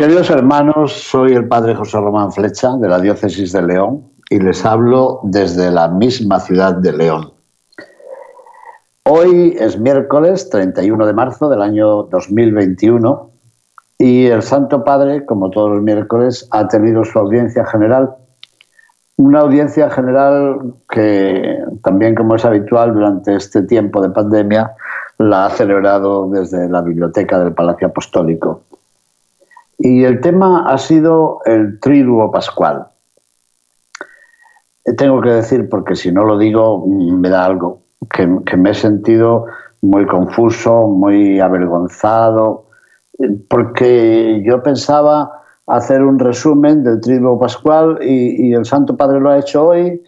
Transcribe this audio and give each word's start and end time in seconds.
Queridos 0.00 0.30
hermanos, 0.30 0.94
soy 0.94 1.34
el 1.34 1.46
padre 1.46 1.74
José 1.74 1.98
Román 1.98 2.32
Flecha 2.32 2.74
de 2.78 2.88
la 2.88 2.98
diócesis 3.00 3.52
de 3.52 3.60
León 3.60 4.02
y 4.30 4.40
les 4.40 4.64
hablo 4.64 5.20
desde 5.24 5.70
la 5.70 5.88
misma 5.88 6.40
ciudad 6.40 6.74
de 6.76 6.94
León. 6.94 7.34
Hoy 9.02 9.54
es 9.60 9.78
miércoles 9.78 10.48
31 10.48 11.06
de 11.06 11.12
marzo 11.12 11.50
del 11.50 11.60
año 11.60 12.04
2021 12.04 13.30
y 13.98 14.24
el 14.24 14.40
Santo 14.40 14.84
Padre, 14.84 15.26
como 15.26 15.50
todos 15.50 15.72
los 15.72 15.82
miércoles, 15.82 16.48
ha 16.50 16.66
tenido 16.66 17.04
su 17.04 17.18
audiencia 17.18 17.66
general. 17.66 18.08
Una 19.16 19.40
audiencia 19.40 19.90
general 19.90 20.76
que 20.88 21.58
también, 21.82 22.14
como 22.14 22.36
es 22.36 22.44
habitual 22.46 22.94
durante 22.94 23.36
este 23.36 23.64
tiempo 23.64 24.00
de 24.00 24.08
pandemia, 24.08 24.72
la 25.18 25.44
ha 25.44 25.50
celebrado 25.50 26.26
desde 26.30 26.70
la 26.70 26.80
biblioteca 26.80 27.38
del 27.38 27.52
Palacio 27.52 27.88
Apostólico. 27.88 28.62
Y 29.82 30.04
el 30.04 30.20
tema 30.20 30.66
ha 30.68 30.78
sido 30.78 31.40
el 31.46 31.80
triduo 31.80 32.30
pascual. 32.30 32.86
Tengo 34.96 35.20
que 35.20 35.30
decir, 35.30 35.68
porque 35.68 35.96
si 35.96 36.12
no 36.12 36.24
lo 36.24 36.36
digo, 36.36 36.86
me 36.86 37.30
da 37.30 37.46
algo, 37.46 37.80
que, 38.14 38.26
me 38.56 38.70
he 38.70 38.74
sentido 38.74 39.46
muy 39.80 40.06
confuso, 40.06 40.86
muy 40.86 41.40
avergonzado, 41.40 42.66
porque 43.48 44.42
yo 44.44 44.62
pensaba 44.62 45.30
hacer 45.66 46.02
un 46.02 46.18
resumen 46.18 46.84
del 46.84 47.00
triduo 47.00 47.38
pascual 47.38 47.98
y, 48.02 48.48
y, 48.48 48.54
el 48.54 48.66
Santo 48.66 48.96
Padre 48.96 49.20
lo 49.20 49.30
ha 49.30 49.38
hecho 49.38 49.68
hoy 49.68 50.02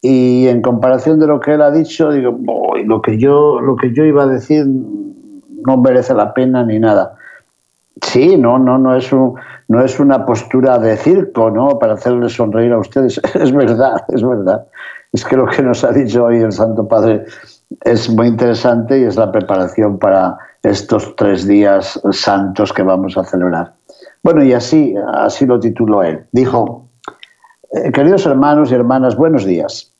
y 0.00 0.46
en 0.46 0.62
comparación 0.62 1.18
de 1.18 1.26
lo 1.26 1.40
que 1.40 1.54
él 1.54 1.62
ha 1.62 1.70
dicho, 1.70 2.10
digo, 2.12 2.38
lo, 2.84 3.02
que 3.02 3.18
yo, 3.18 3.60
lo 3.60 3.76
que 3.76 3.92
yo 3.92 4.04
iba 4.04 4.22
a 4.22 4.26
decir 4.26 4.64
no 4.66 5.76
merece 5.76 6.14
la 6.14 6.32
pena 6.34 6.64
ni 6.64 6.78
nada. 6.78 7.17
Sí, 8.02 8.36
no, 8.36 8.58
no, 8.58 8.78
no 8.78 8.96
es, 8.96 9.12
un, 9.12 9.34
no 9.68 9.84
es 9.84 9.98
una 9.98 10.24
postura 10.24 10.78
de 10.78 10.96
circo, 10.96 11.50
¿no? 11.50 11.78
Para 11.78 11.94
hacerles 11.94 12.34
sonreír 12.34 12.72
a 12.72 12.78
ustedes. 12.78 13.20
Es 13.34 13.52
verdad, 13.52 14.04
es 14.08 14.22
verdad. 14.22 14.66
Es 15.12 15.24
que 15.24 15.36
lo 15.36 15.46
que 15.46 15.62
nos 15.62 15.84
ha 15.84 15.92
dicho 15.92 16.24
hoy 16.24 16.38
el 16.38 16.52
Santo 16.52 16.86
Padre 16.86 17.24
es 17.82 18.10
muy 18.10 18.28
interesante 18.28 18.98
y 18.98 19.04
es 19.04 19.16
la 19.16 19.32
preparación 19.32 19.98
para 19.98 20.36
estos 20.62 21.16
tres 21.16 21.46
días 21.46 22.00
santos 22.12 22.72
que 22.72 22.82
vamos 22.82 23.16
a 23.16 23.24
celebrar. 23.24 23.72
Bueno, 24.22 24.44
y 24.44 24.52
así, 24.52 24.94
así 25.14 25.46
lo 25.46 25.58
tituló 25.58 26.02
él. 26.02 26.26
Dijo, 26.32 26.88
eh, 27.72 27.90
queridos 27.92 28.26
hermanos 28.26 28.70
y 28.70 28.74
hermanas, 28.74 29.16
buenos 29.16 29.44
días. 29.44 29.92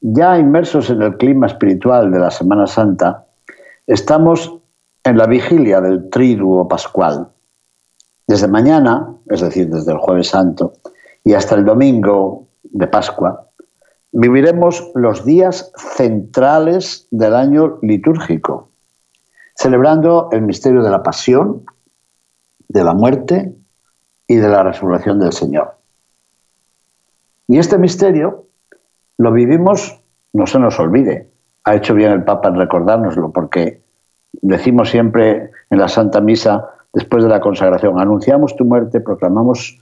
Ya 0.00 0.38
inmersos 0.38 0.90
en 0.90 1.02
el 1.02 1.16
clima 1.16 1.46
espiritual 1.46 2.10
de 2.10 2.18
la 2.18 2.30
Semana 2.30 2.66
Santa, 2.66 3.24
estamos 3.86 4.54
en 5.04 5.18
la 5.18 5.26
vigilia 5.26 5.80
del 5.80 6.10
triduo 6.10 6.68
pascual. 6.68 7.28
Desde 8.26 8.48
mañana, 8.48 9.14
es 9.26 9.40
decir, 9.40 9.68
desde 9.68 9.92
el 9.92 9.98
jueves 9.98 10.28
santo, 10.28 10.74
y 11.24 11.34
hasta 11.34 11.54
el 11.54 11.64
domingo 11.64 12.48
de 12.62 12.86
Pascua, 12.86 13.46
viviremos 14.12 14.90
los 14.94 15.24
días 15.24 15.72
centrales 15.96 17.06
del 17.10 17.34
año 17.34 17.78
litúrgico, 17.82 18.70
celebrando 19.54 20.28
el 20.32 20.42
misterio 20.42 20.82
de 20.82 20.90
la 20.90 21.02
pasión, 21.02 21.64
de 22.68 22.84
la 22.84 22.94
muerte 22.94 23.54
y 24.26 24.36
de 24.36 24.48
la 24.48 24.62
resurrección 24.62 25.20
del 25.20 25.32
Señor. 25.32 25.76
Y 27.48 27.58
este 27.58 27.78
misterio 27.78 28.46
lo 29.18 29.32
vivimos, 29.32 30.00
no 30.32 30.46
se 30.46 30.58
nos 30.58 30.78
olvide, 30.80 31.30
ha 31.64 31.74
hecho 31.74 31.94
bien 31.94 32.12
el 32.12 32.24
Papa 32.24 32.48
en 32.48 32.56
recordárnoslo, 32.56 33.30
porque 33.32 33.82
decimos 34.32 34.90
siempre 34.90 35.50
en 35.70 35.78
la 35.78 35.88
Santa 35.88 36.20
Misa, 36.20 36.75
después 36.96 37.22
de 37.22 37.28
la 37.28 37.40
consagración, 37.40 38.00
anunciamos 38.00 38.56
tu 38.56 38.64
muerte, 38.64 39.02
proclamamos 39.02 39.78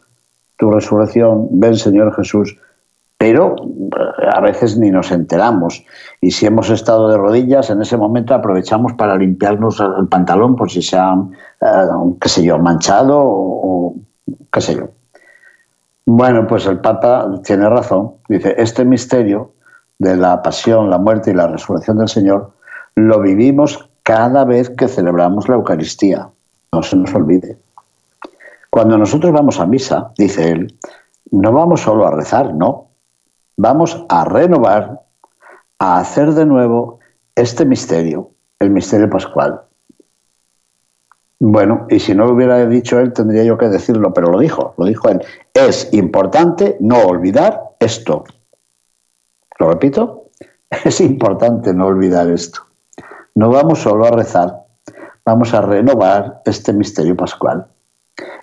tu 0.59 0.73
resurrección, 0.73 1.47
ven 1.53 1.77
Señor 1.77 2.13
Jesús, 2.17 2.59
pero 3.17 3.55
eh, 3.55 4.29
a 4.33 4.41
veces 4.41 4.77
ni 4.77 4.91
nos 4.91 5.13
enteramos. 5.13 5.85
Y 6.21 6.33
si 6.33 6.47
hemos 6.47 6.71
estado 6.71 7.09
de 7.09 7.17
rodillas, 7.17 7.71
en 7.71 7.81
ese 7.81 7.97
momento 7.97 8.35
aprovechamos 8.35 8.95
para 8.95 9.17
limpiarnos 9.17 9.79
el 9.79 10.09
pantalón 10.09 10.57
por 10.57 10.73
si 10.73 10.83
se 10.83 10.97
ha, 10.97 11.15
eh, 11.61 11.87
qué 12.21 12.29
sé 12.29 12.43
yo, 12.43 12.59
manchado 12.59 13.21
o 13.23 13.95
qué 14.53 14.61
sé 14.61 14.75
yo. 14.75 14.89
Bueno, 16.07 16.49
pues 16.49 16.67
el 16.67 16.81
Papa 16.81 17.31
tiene 17.45 17.69
razón. 17.69 18.15
Dice, 18.29 18.57
este 18.59 18.85
misterio 18.85 19.53
de 20.01 20.17
la 20.17 20.43
pasión, 20.43 20.91
la 20.91 20.99
muerte 20.99 21.31
y 21.31 21.35
la 21.35 21.47
resurrección 21.47 21.99
del 21.99 22.09
Señor 22.09 22.55
lo 22.97 23.21
vivimos 23.21 23.89
cada 24.03 24.45
vez 24.45 24.69
que 24.69 24.89
celebramos 24.89 25.49
la 25.49 25.55
Eucaristía. 25.55 26.29
No 26.75 26.83
se 26.83 26.97
nos 26.97 27.15
olvide. 27.15 27.57
Cuando 28.69 28.99
nosotros 28.99 29.33
vamos 29.33 29.61
a 29.61 29.67
misa, 29.67 30.11
dice 30.19 30.51
él, 30.51 30.77
no 31.31 31.53
vamos 31.53 31.83
solo 31.83 32.05
a 32.05 32.11
rezar, 32.11 32.53
no. 32.53 32.89
Vamos 33.57 34.05
a 34.09 34.25
renovar, 34.25 35.03
a 35.79 35.99
hacer 36.01 36.33
de 36.33 36.45
nuevo 36.45 36.99
este 37.37 37.65
misterio, 37.65 38.31
el 38.59 38.71
misterio 38.71 39.09
pascual. 39.09 39.61
Bueno, 41.39 41.87
y 41.89 42.01
si 42.01 42.13
no 42.13 42.27
lo 42.27 42.33
hubiera 42.33 42.67
dicho 42.67 42.99
él, 42.99 43.13
tendría 43.13 43.45
yo 43.45 43.57
que 43.57 43.69
decirlo, 43.69 44.13
pero 44.13 44.33
lo 44.33 44.41
dijo, 44.41 44.75
lo 44.77 44.85
dijo 44.85 45.09
él. 45.11 45.23
Es 45.55 45.95
importante 45.95 46.77
no 46.81 46.99
olvidar 47.05 47.77
esto. 47.79 48.25
¿Lo 49.61 49.71
repito? 49.71 50.25
Es 50.85 51.01
importante 51.01 51.73
no 51.73 51.87
olvidar 51.87 52.29
esto. 52.31 52.63
No 53.37 53.51
vamos 53.51 53.79
solo 53.79 54.07
a 54.07 54.11
rezar, 54.11 54.64
vamos 55.25 55.55
a 55.55 55.61
renovar 55.61 56.43
este 56.45 56.73
misterio 56.73 57.17
pascual. 57.17 57.67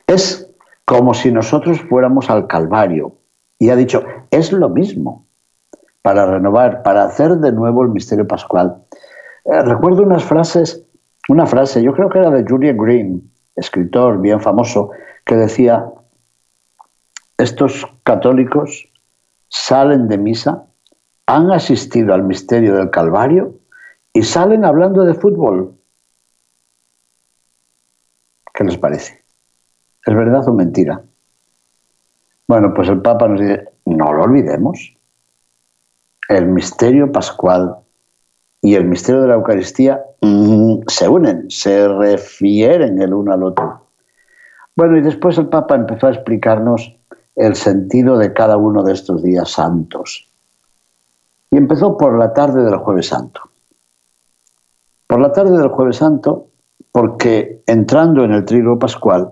Es 0.07 0.49
como 0.85 1.13
si 1.13 1.31
nosotros 1.31 1.81
fuéramos 1.89 2.29
al 2.29 2.47
Calvario. 2.47 3.15
Y 3.59 3.69
ha 3.69 3.75
dicho, 3.75 4.03
es 4.31 4.51
lo 4.51 4.69
mismo, 4.69 5.27
para 6.01 6.25
renovar, 6.25 6.81
para 6.83 7.03
hacer 7.03 7.37
de 7.37 7.51
nuevo 7.51 7.83
el 7.83 7.89
misterio 7.89 8.27
pascual. 8.27 8.83
Eh, 9.45 9.61
recuerdo 9.61 10.03
unas 10.03 10.23
frases 10.23 10.83
una 11.29 11.45
frase, 11.45 11.83
yo 11.83 11.93
creo 11.93 12.09
que 12.09 12.19
era 12.19 12.29
de 12.29 12.45
Julian 12.47 12.77
Green, 12.77 13.31
escritor 13.55 14.19
bien 14.19 14.41
famoso, 14.41 14.89
que 15.25 15.35
decía, 15.35 15.85
estos 17.37 17.87
católicos 18.03 18.89
salen 19.47 20.07
de 20.07 20.17
misa, 20.17 20.65
han 21.27 21.51
asistido 21.51 22.13
al 22.13 22.23
misterio 22.23 22.75
del 22.75 22.89
Calvario 22.89 23.53
y 24.13 24.23
salen 24.23 24.65
hablando 24.65 25.05
de 25.05 25.13
fútbol. 25.13 25.77
¿Qué 28.61 28.67
les 28.67 28.77
parece? 28.77 29.23
¿Es 30.05 30.15
verdad 30.15 30.47
o 30.47 30.53
mentira? 30.53 31.01
Bueno, 32.47 32.75
pues 32.75 32.89
el 32.89 33.01
Papa 33.01 33.27
nos 33.27 33.41
dice, 33.41 33.69
no 33.85 34.13
lo 34.13 34.21
olvidemos. 34.21 34.95
El 36.29 36.45
misterio 36.45 37.11
pascual 37.11 37.77
y 38.61 38.75
el 38.75 38.85
misterio 38.85 39.23
de 39.23 39.29
la 39.29 39.33
Eucaristía 39.33 40.03
mmm, 40.21 40.81
se 40.85 41.09
unen, 41.09 41.49
se 41.49 41.87
refieren 41.87 43.01
el 43.01 43.15
uno 43.15 43.33
al 43.33 43.41
otro. 43.41 43.87
Bueno, 44.75 44.95
y 44.95 45.01
después 45.01 45.39
el 45.39 45.47
Papa 45.47 45.73
empezó 45.73 46.05
a 46.05 46.11
explicarnos 46.11 46.95
el 47.35 47.55
sentido 47.55 48.19
de 48.19 48.31
cada 48.31 48.57
uno 48.57 48.83
de 48.83 48.93
estos 48.93 49.23
días 49.23 49.49
santos. 49.49 50.29
Y 51.49 51.57
empezó 51.57 51.97
por 51.97 52.15
la 52.15 52.31
tarde 52.31 52.63
del 52.63 52.77
jueves 52.77 53.07
santo. 53.07 53.41
Por 55.07 55.19
la 55.19 55.31
tarde 55.31 55.57
del 55.57 55.69
jueves 55.69 55.95
santo, 55.95 56.50
porque 56.91 57.61
entrando 57.67 58.23
en 58.23 58.31
el 58.31 58.45
trigo 58.45 58.77
pascual, 58.77 59.31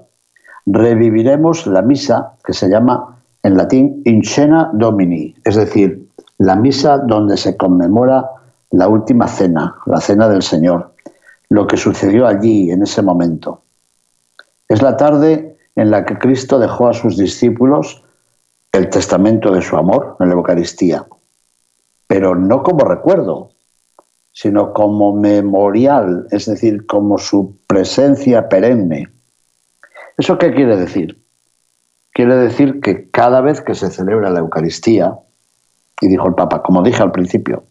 reviviremos 0.66 1.68
la 1.68 1.82
misa 1.82 2.34
que 2.44 2.54
se 2.54 2.70
llama 2.70 3.18
en 3.44 3.58
latín 3.58 4.02
In 4.06 4.24
Cena 4.24 4.70
Domini, 4.74 5.36
es 5.44 5.56
decir, 5.56 6.08
la 6.38 6.56
misa 6.56 6.98
donde 7.00 7.38
se 7.38 7.58
conmemora 7.58 8.26
la 8.72 8.88
última 8.88 9.28
cena, 9.28 9.76
la 9.86 10.00
cena 10.00 10.30
del 10.30 10.42
Señor, 10.42 10.94
lo 11.50 11.68
que 11.68 11.78
sucedió 11.78 12.28
allí 12.28 12.72
en 12.72 12.84
ese 12.84 13.02
momento. 13.02 13.62
Es 14.68 14.82
la 14.82 14.96
tarde 14.96 15.58
en 15.76 15.92
la 15.92 16.06
que 16.06 16.18
Cristo 16.18 16.60
dejó 16.60 16.88
a 16.88 16.94
sus 16.94 17.18
discípulos 17.18 18.04
el 18.72 18.90
testamento 18.90 19.52
de 19.52 19.62
su 19.62 19.76
amor 19.76 20.16
en 20.20 20.30
la 20.30 20.36
Eucaristía, 20.36 21.06
pero 22.08 22.36
no 22.36 22.64
como 22.64 22.86
recuerdo, 22.86 23.52
sino 24.42 24.72
como 24.72 25.14
memorial, 25.14 26.26
es 26.32 26.46
decir, 26.46 26.86
como 26.86 27.18
su 27.18 27.58
presencia 27.68 28.48
perenne. 28.48 29.10
¿Eso 30.18 30.38
qué 30.38 30.54
quiere 30.54 30.78
decir? 30.78 31.22
Quiere 32.14 32.38
decir 32.38 32.80
que 32.80 33.10
cada 33.10 33.42
vez 33.42 33.60
que 33.60 33.76
se 33.76 33.90
celebra 33.90 34.30
la 34.30 34.40
Eucaristía, 34.40 35.14
y 36.00 36.08
dijo 36.08 36.26
el 36.26 36.36
Papa, 36.36 36.62
como 36.62 36.82
dije 36.84 37.04
al 37.04 37.12
principio, 37.12 37.66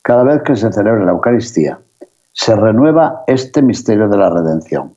cada 0.00 0.22
vez 0.22 0.40
que 0.44 0.56
se 0.56 0.72
celebra 0.72 1.04
la 1.04 1.12
Eucaristía, 1.12 1.78
se 2.32 2.56
renueva 2.56 3.24
este 3.26 3.60
misterio 3.60 4.08
de 4.08 4.16
la 4.16 4.30
redención. 4.30 4.94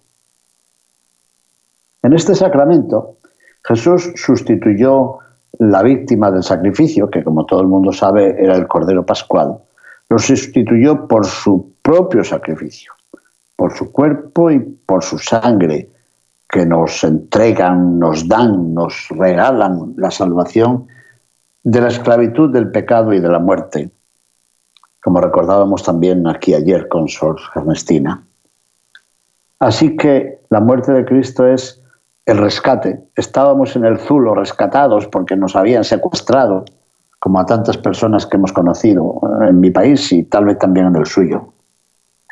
En 2.03 2.13
este 2.13 2.36
sacramento, 2.36 3.18
Jesús 3.65 4.13
sustituyó 4.15 5.18
la 5.59 5.83
víctima 5.83 6.31
del 6.31 6.44
sacrificio, 6.44 7.09
que 7.09 7.21
como 7.21 7.45
todo 7.45 7.59
el 7.59 7.68
mundo 7.68 7.92
sabe 7.92 8.42
era 8.42 8.56
el 8.56 8.69
Cordero 8.69 9.06
Pascual, 9.06 9.57
lo 10.10 10.19
sustituyó 10.19 11.07
por 11.07 11.25
su 11.25 11.74
propio 11.81 12.24
sacrificio, 12.24 12.94
por 13.56 13.74
su 13.74 13.92
cuerpo 13.92 14.52
y 14.52 14.60
por 14.60 15.04
su 15.04 15.18
sangre, 15.18 15.90
que 16.50 16.66
nos 16.66 17.04
entregan, 17.04 18.00
nos 18.00 18.28
dan, 18.28 18.74
nos 18.74 19.07
regalan 19.10 19.94
la 19.98 20.12
salvación 20.12 20.88
de 21.63 21.81
la 21.81 21.88
esclavitud, 21.88 22.52
del 22.54 22.72
pecado 22.72 23.13
y 23.13 23.19
de 23.19 23.30
la 23.30 23.40
muerte, 23.40 23.90
como 25.04 25.19
recordábamos 25.19 25.84
también 25.84 26.28
aquí 26.28 26.54
ayer 26.54 26.88
con 26.88 27.07
Sor 27.07 27.38
Ernestina. 27.56 28.24
Así 29.60 29.98
que 29.98 30.40
la 30.50 30.60
muerte 30.60 30.92
de 30.92 31.06
Cristo 31.06 31.48
es 31.48 31.81
el 32.25 32.38
rescate. 32.38 33.04
Estábamos 33.16 33.75
en 33.75 33.86
el 33.86 34.00
Zulo 34.00 34.36
rescatados 34.36 35.07
porque 35.07 35.36
nos 35.36 35.56
habían 35.56 35.84
secuestrado, 35.84 36.66
como 37.25 37.39
a 37.39 37.45
tantas 37.48 37.75
personas 37.75 38.27
que 38.27 38.38
hemos 38.38 38.54
conocido 38.54 39.19
en 39.50 39.60
mi 39.60 39.72
país 39.72 40.12
y 40.12 40.22
tal 40.25 40.45
vez 40.45 40.60
también 40.60 40.86
en 40.86 40.95
el 40.95 41.07
suyo, 41.07 41.54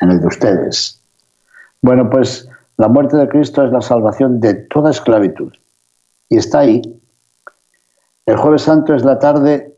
en 0.00 0.12
el 0.12 0.20
de 0.20 0.28
ustedes. 0.28 1.02
Bueno, 1.82 2.08
pues 2.08 2.48
la 2.76 2.86
muerte 2.86 3.16
de 3.16 3.28
Cristo 3.28 3.64
es 3.64 3.72
la 3.72 3.80
salvación 3.80 4.38
de 4.38 4.54
toda 4.54 4.92
esclavitud 4.92 5.52
y 6.28 6.36
está 6.36 6.60
ahí. 6.60 6.80
El 8.24 8.36
jueves 8.36 8.62
santo 8.62 8.94
es 8.94 9.04
la 9.04 9.18
tarde 9.18 9.74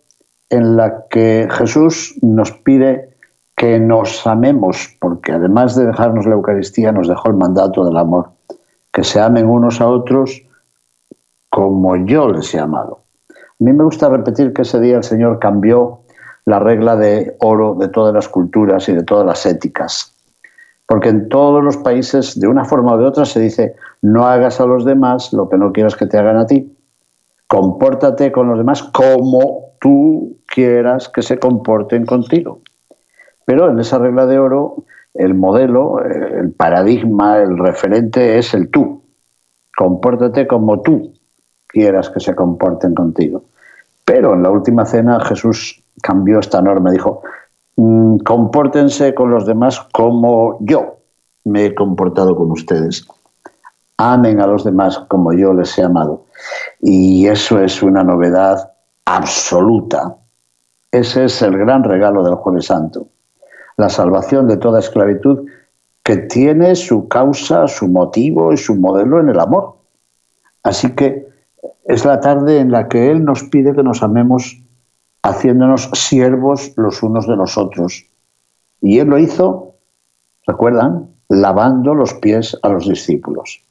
en 0.50 0.76
la 0.76 1.06
que 1.08 1.48
Jesús 1.50 2.14
nos 2.20 2.52
pide 2.52 3.16
que 3.56 3.80
nos 3.80 4.26
amemos, 4.26 4.98
porque 5.00 5.32
además 5.32 5.74
de 5.76 5.86
dejarnos 5.86 6.26
la 6.26 6.34
Eucaristía, 6.34 6.92
nos 6.92 7.08
dejó 7.08 7.28
el 7.28 7.36
mandato 7.36 7.86
del 7.86 7.96
amor 7.96 8.32
que 8.92 9.02
se 9.02 9.19
amen 9.19 9.48
unos 9.48 9.80
a 9.80 9.88
otros 9.88 10.42
como 11.48 11.96
yo 11.96 12.28
les 12.28 12.54
he 12.54 12.60
amado. 12.60 13.06
A 13.58 13.64
mí 13.64 13.73
me 13.73 13.85
gusta 13.85 14.11
repetir 14.11 14.53
que 14.53 14.62
ese 14.62 14.79
día 14.81 14.99
el 14.99 15.03
Señor 15.03 15.38
cambió 15.38 16.00
la 16.44 16.58
regla 16.58 16.94
de 16.94 17.37
oro 17.41 17.75
de 17.75 17.88
todas 17.88 18.12
las 18.12 18.29
culturas 18.29 18.87
y 18.91 18.93
de 18.93 19.03
todas 19.03 19.25
las 19.25 19.47
éticas. 19.47 20.12
Porque 20.87 21.08
en 21.08 21.31
todos 21.31 21.64
los 21.64 21.79
países, 21.79 22.38
de 22.38 22.49
una 22.49 22.67
forma 22.67 22.93
o 22.93 22.99
de 22.99 23.06
otra, 23.06 23.25
se 23.25 23.41
dice, 23.41 23.75
no 24.03 24.26
hagas 24.26 24.61
a 24.61 24.67
los 24.67 24.85
demás 24.85 25.32
lo 25.32 25.49
que 25.49 25.56
no 25.56 25.73
quieras 25.73 25.97
que 25.97 26.06
te 26.06 26.19
hagan 26.19 26.37
a 26.37 26.47
ti. 26.47 26.76
Compórtate 27.47 28.31
con 28.31 28.49
los 28.49 28.58
demás 28.58 28.82
como 28.82 29.73
tú 29.81 30.37
quieras 30.47 31.08
que 31.08 31.23
se 31.23 31.38
comporten 31.38 32.05
contigo. 32.05 32.61
Pero 33.47 33.70
en 33.70 33.81
esa 33.81 33.99
regla 33.99 34.26
de 34.26 34.38
oro 34.38 34.85
el 35.14 35.32
modelo, 35.32 36.05
el 36.05 36.53
paradigma, 36.53 37.38
el 37.38 37.56
referente 37.56 38.37
es 38.37 38.53
el 38.53 38.69
tú. 38.69 39.03
Compórtate 39.75 40.47
como 40.47 40.82
tú 40.82 41.15
quieras 41.76 42.08
que 42.11 42.20
se 42.20 42.34
comporten 42.34 42.94
contigo. 42.94 43.44
Pero 44.05 44.34
en 44.34 44.43
la 44.43 44.50
última 44.50 44.87
cena 44.87 45.20
Jesús 45.25 45.82
cambió 46.02 46.38
esta 46.38 46.62
norma, 46.62 46.90
dijo, 46.90 47.23
mm, 47.76 48.19
compórtense 48.19 49.14
con 49.14 49.31
los 49.31 49.46
demás 49.46 49.81
como 49.93 50.58
yo 50.61 50.96
me 51.44 51.67
he 51.67 51.75
comportado 51.75 52.34
con 52.34 52.50
ustedes. 52.50 53.06
Amen 53.99 54.40
a 54.40 54.46
los 54.46 54.64
demás 54.64 54.99
como 55.08 55.32
yo 55.32 55.52
les 55.52 55.76
he 55.78 55.82
amado. 55.82 56.25
Y 56.81 57.26
eso 57.26 57.61
es 57.61 57.82
una 57.82 58.02
novedad 58.02 58.72
absoluta. 59.05 60.17
Ese 60.90 61.25
es 61.25 61.43
el 61.43 61.56
gran 61.58 61.84
regalo 61.84 62.22
del 62.22 62.37
Jueves 62.37 62.67
Santo 62.67 63.06
la 63.76 63.88
salvación 63.88 64.49
de 64.49 64.56
toda 64.56 64.81
esclavitud 64.81 65.46
que 66.02 66.17
tiene 66.17 66.75
su 66.75 67.08
causa, 67.08 67.67
su 67.69 67.88
motivo 67.88 68.52
y 68.52 68.56
su 68.56 68.75
modelo 68.76 69.20
en 69.20 69.29
el 69.29 69.40
amor. 69.40 69.75
Así 70.62 70.94
que 70.94 71.26
es 71.88 72.04
la 72.04 72.20
tarde 72.20 72.58
en 72.58 72.70
la 72.70 72.88
que 72.88 73.10
Él 73.10 73.24
nos 73.24 73.44
pide 73.44 73.74
que 73.74 73.82
nos 73.82 74.02
amemos 74.02 74.60
haciéndonos 75.22 75.90
siervos 75.92 76.72
los 76.76 77.02
unos 77.02 77.26
de 77.26 77.36
los 77.36 77.56
otros. 77.56 78.06
Y 78.80 78.98
Él 78.98 79.08
lo 79.08 79.18
hizo, 79.18 79.74
¿recuerdan? 80.46 81.10
Lavando 81.28 81.94
los 81.94 82.14
pies 82.14 82.56
a 82.62 82.68
los 82.68 82.88
discípulos. 82.88 83.62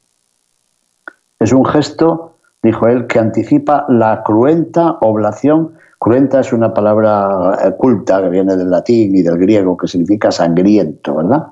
Es 1.40 1.54
un 1.54 1.66
gesto, 1.66 2.38
dijo 2.64 2.88
él, 2.88 3.08
que 3.08 3.20
anticipa 3.20 3.86
la 3.90 4.24
cruenta 4.24 4.98
oblación 5.02 5.74
Cruenta 6.06 6.42
es 6.42 6.54
una 6.54 6.74
palabra 6.74 7.58
eh, 7.64 7.72
culta 7.78 8.22
que 8.22 8.30
viene 8.30 8.56
del 8.56 8.70
latín 8.70 9.16
y 9.16 9.22
del 9.22 9.38
griego 9.38 9.78
que 9.78 9.88
significa 9.88 10.32
sangriento, 10.32 11.16
¿verdad? 11.16 11.48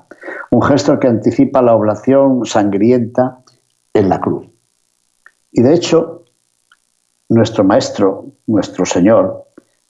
Un 0.50 0.62
gesto 0.62 0.98
que 1.00 1.08
anticipa 1.08 1.62
la 1.62 1.74
oblación 1.74 2.44
sangrienta 2.44 3.38
en 3.92 4.08
la 4.08 4.20
cruz. 4.20 4.46
Y 5.50 5.62
de 5.62 5.74
hecho, 5.74 6.23
nuestro 7.34 7.64
Maestro, 7.64 8.26
nuestro 8.46 8.86
Señor, 8.86 9.44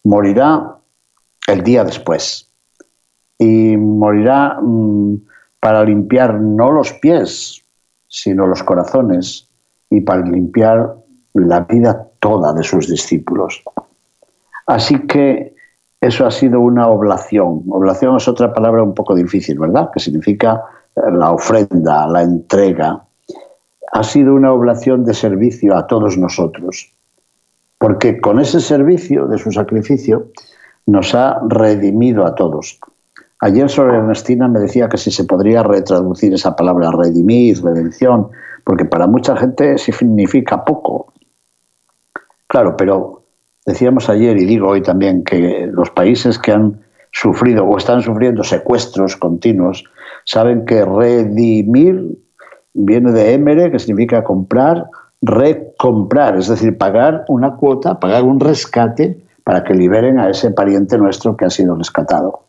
morirá 0.04 0.76
el 1.46 1.62
día 1.62 1.84
después. 1.84 2.48
Y 3.38 3.76
morirá 3.76 4.58
mm, 4.60 5.16
para 5.60 5.84
limpiar 5.84 6.40
no 6.40 6.72
los 6.72 6.92
pies, 6.94 7.62
sino 8.08 8.46
los 8.46 8.62
corazones, 8.62 9.48
y 9.90 10.00
para 10.00 10.22
limpiar 10.22 10.94
la 11.34 11.60
vida 11.60 12.08
toda 12.20 12.52
de 12.52 12.62
sus 12.62 12.88
discípulos. 12.88 13.62
Así 14.66 15.06
que 15.06 15.54
eso 16.00 16.26
ha 16.26 16.30
sido 16.30 16.60
una 16.60 16.88
oblación. 16.88 17.64
Oblación 17.68 18.16
es 18.16 18.28
otra 18.28 18.52
palabra 18.52 18.82
un 18.82 18.94
poco 18.94 19.14
difícil, 19.14 19.58
¿verdad? 19.58 19.90
Que 19.92 20.00
significa 20.00 20.62
eh, 20.96 21.00
la 21.12 21.32
ofrenda, 21.32 22.06
la 22.06 22.22
entrega. 22.22 23.04
Ha 23.92 24.02
sido 24.02 24.34
una 24.34 24.52
oblación 24.52 25.04
de 25.04 25.14
servicio 25.14 25.76
a 25.76 25.86
todos 25.86 26.16
nosotros. 26.16 26.93
Porque 27.84 28.18
con 28.18 28.40
ese 28.40 28.60
servicio 28.60 29.26
de 29.26 29.36
su 29.36 29.52
sacrificio 29.52 30.28
nos 30.86 31.14
ha 31.14 31.38
redimido 31.48 32.24
a 32.24 32.34
todos. 32.34 32.80
Ayer 33.40 33.68
sobre 33.68 33.98
Ernestina 33.98 34.48
me 34.48 34.60
decía 34.60 34.88
que 34.88 34.96
si 34.96 35.10
se 35.10 35.24
podría 35.24 35.62
retraducir 35.62 36.32
esa 36.32 36.56
palabra 36.56 36.90
redimir, 36.90 37.62
redención, 37.62 38.30
porque 38.64 38.86
para 38.86 39.06
mucha 39.06 39.36
gente 39.36 39.76
significa 39.76 40.64
poco. 40.64 41.12
Claro, 42.46 42.74
pero 42.74 43.24
Decíamos 43.66 44.10
ayer 44.10 44.36
y 44.36 44.44
digo 44.44 44.68
hoy 44.68 44.82
también 44.82 45.24
que 45.24 45.68
los 45.72 45.90
países 45.90 46.38
que 46.38 46.52
han 46.52 46.80
sufrido 47.12 47.64
o 47.64 47.78
están 47.78 48.02
sufriendo 48.02 48.44
secuestros 48.44 49.16
continuos 49.16 49.84
saben 50.24 50.66
que 50.66 50.84
redimir 50.84 52.18
viene 52.74 53.12
de 53.12 53.32
emere, 53.32 53.70
que 53.70 53.78
significa 53.78 54.22
comprar, 54.22 54.86
recomprar, 55.24 56.36
es 56.36 56.48
decir, 56.48 56.76
pagar 56.76 57.24
una 57.28 57.56
cuota, 57.56 57.98
pagar 57.98 58.24
un 58.24 58.40
rescate 58.40 59.24
para 59.42 59.64
que 59.64 59.74
liberen 59.74 60.18
a 60.18 60.28
ese 60.28 60.50
pariente 60.50 60.98
nuestro 60.98 61.36
que 61.36 61.46
ha 61.46 61.50
sido 61.50 61.74
rescatado. 61.74 62.44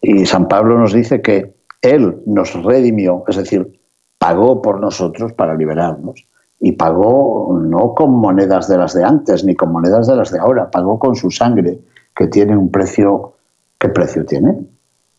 Y 0.00 0.26
San 0.26 0.46
Pablo 0.48 0.78
nos 0.78 0.92
dice 0.92 1.20
que 1.20 1.54
Él 1.82 2.22
nos 2.26 2.54
redimió, 2.62 3.24
es 3.26 3.36
decir, 3.36 3.80
pagó 4.18 4.62
por 4.62 4.80
nosotros 4.80 5.32
para 5.32 5.54
liberarnos 5.54 6.26
y 6.60 6.72
pagó 6.72 7.58
no 7.60 7.94
con 7.94 8.12
monedas 8.12 8.68
de 8.68 8.78
las 8.78 8.94
de 8.94 9.04
antes 9.04 9.44
ni 9.44 9.54
con 9.54 9.72
monedas 9.72 10.06
de 10.06 10.16
las 10.16 10.30
de 10.30 10.38
ahora, 10.38 10.70
pagó 10.70 10.98
con 10.98 11.16
su 11.16 11.30
sangre, 11.30 11.78
que 12.14 12.28
tiene 12.28 12.56
un 12.56 12.70
precio, 12.70 13.34
¿qué 13.78 13.88
precio 13.88 14.24
tiene? 14.24 14.56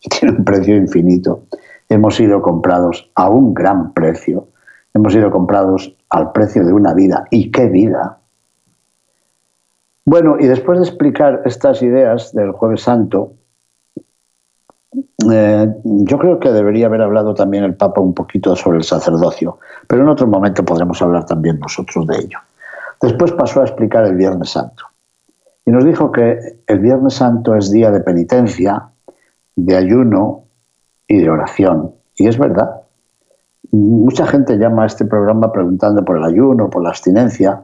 Tiene 0.00 0.36
un 0.38 0.44
precio 0.44 0.76
infinito. 0.76 1.42
Hemos 1.88 2.14
sido 2.14 2.40
comprados 2.40 3.10
a 3.16 3.28
un 3.28 3.52
gran 3.52 3.92
precio, 3.94 4.46
hemos 4.94 5.12
sido 5.12 5.30
comprados 5.32 5.97
al 6.10 6.32
precio 6.32 6.64
de 6.64 6.72
una 6.72 6.94
vida. 6.94 7.24
¿Y 7.30 7.50
qué 7.50 7.66
vida? 7.66 8.18
Bueno, 10.04 10.36
y 10.40 10.46
después 10.46 10.78
de 10.78 10.86
explicar 10.86 11.42
estas 11.44 11.82
ideas 11.82 12.32
del 12.32 12.52
jueves 12.52 12.82
santo, 12.82 13.34
eh, 15.30 15.74
yo 15.84 16.18
creo 16.18 16.40
que 16.40 16.50
debería 16.50 16.86
haber 16.86 17.02
hablado 17.02 17.34
también 17.34 17.64
el 17.64 17.74
Papa 17.74 18.00
un 18.00 18.14
poquito 18.14 18.56
sobre 18.56 18.78
el 18.78 18.84
sacerdocio, 18.84 19.58
pero 19.86 20.02
en 20.02 20.08
otro 20.08 20.26
momento 20.26 20.64
podremos 20.64 21.02
hablar 21.02 21.26
también 21.26 21.58
nosotros 21.58 22.06
de 22.06 22.16
ello. 22.16 22.38
Después 23.02 23.32
pasó 23.32 23.60
a 23.60 23.64
explicar 23.64 24.04
el 24.06 24.16
Viernes 24.16 24.50
Santo 24.50 24.84
y 25.66 25.70
nos 25.70 25.84
dijo 25.84 26.10
que 26.10 26.60
el 26.66 26.78
Viernes 26.78 27.14
Santo 27.14 27.54
es 27.54 27.70
día 27.70 27.90
de 27.90 28.00
penitencia, 28.00 28.88
de 29.54 29.76
ayuno 29.76 30.44
y 31.06 31.18
de 31.18 31.28
oración. 31.28 31.92
Y 32.16 32.26
es 32.26 32.38
verdad. 32.38 32.77
Mucha 33.70 34.26
gente 34.26 34.56
llama 34.56 34.84
a 34.84 34.86
este 34.86 35.04
programa 35.04 35.52
preguntando 35.52 36.04
por 36.04 36.16
el 36.16 36.24
ayuno, 36.24 36.70
por 36.70 36.82
la 36.82 36.90
abstinencia. 36.90 37.62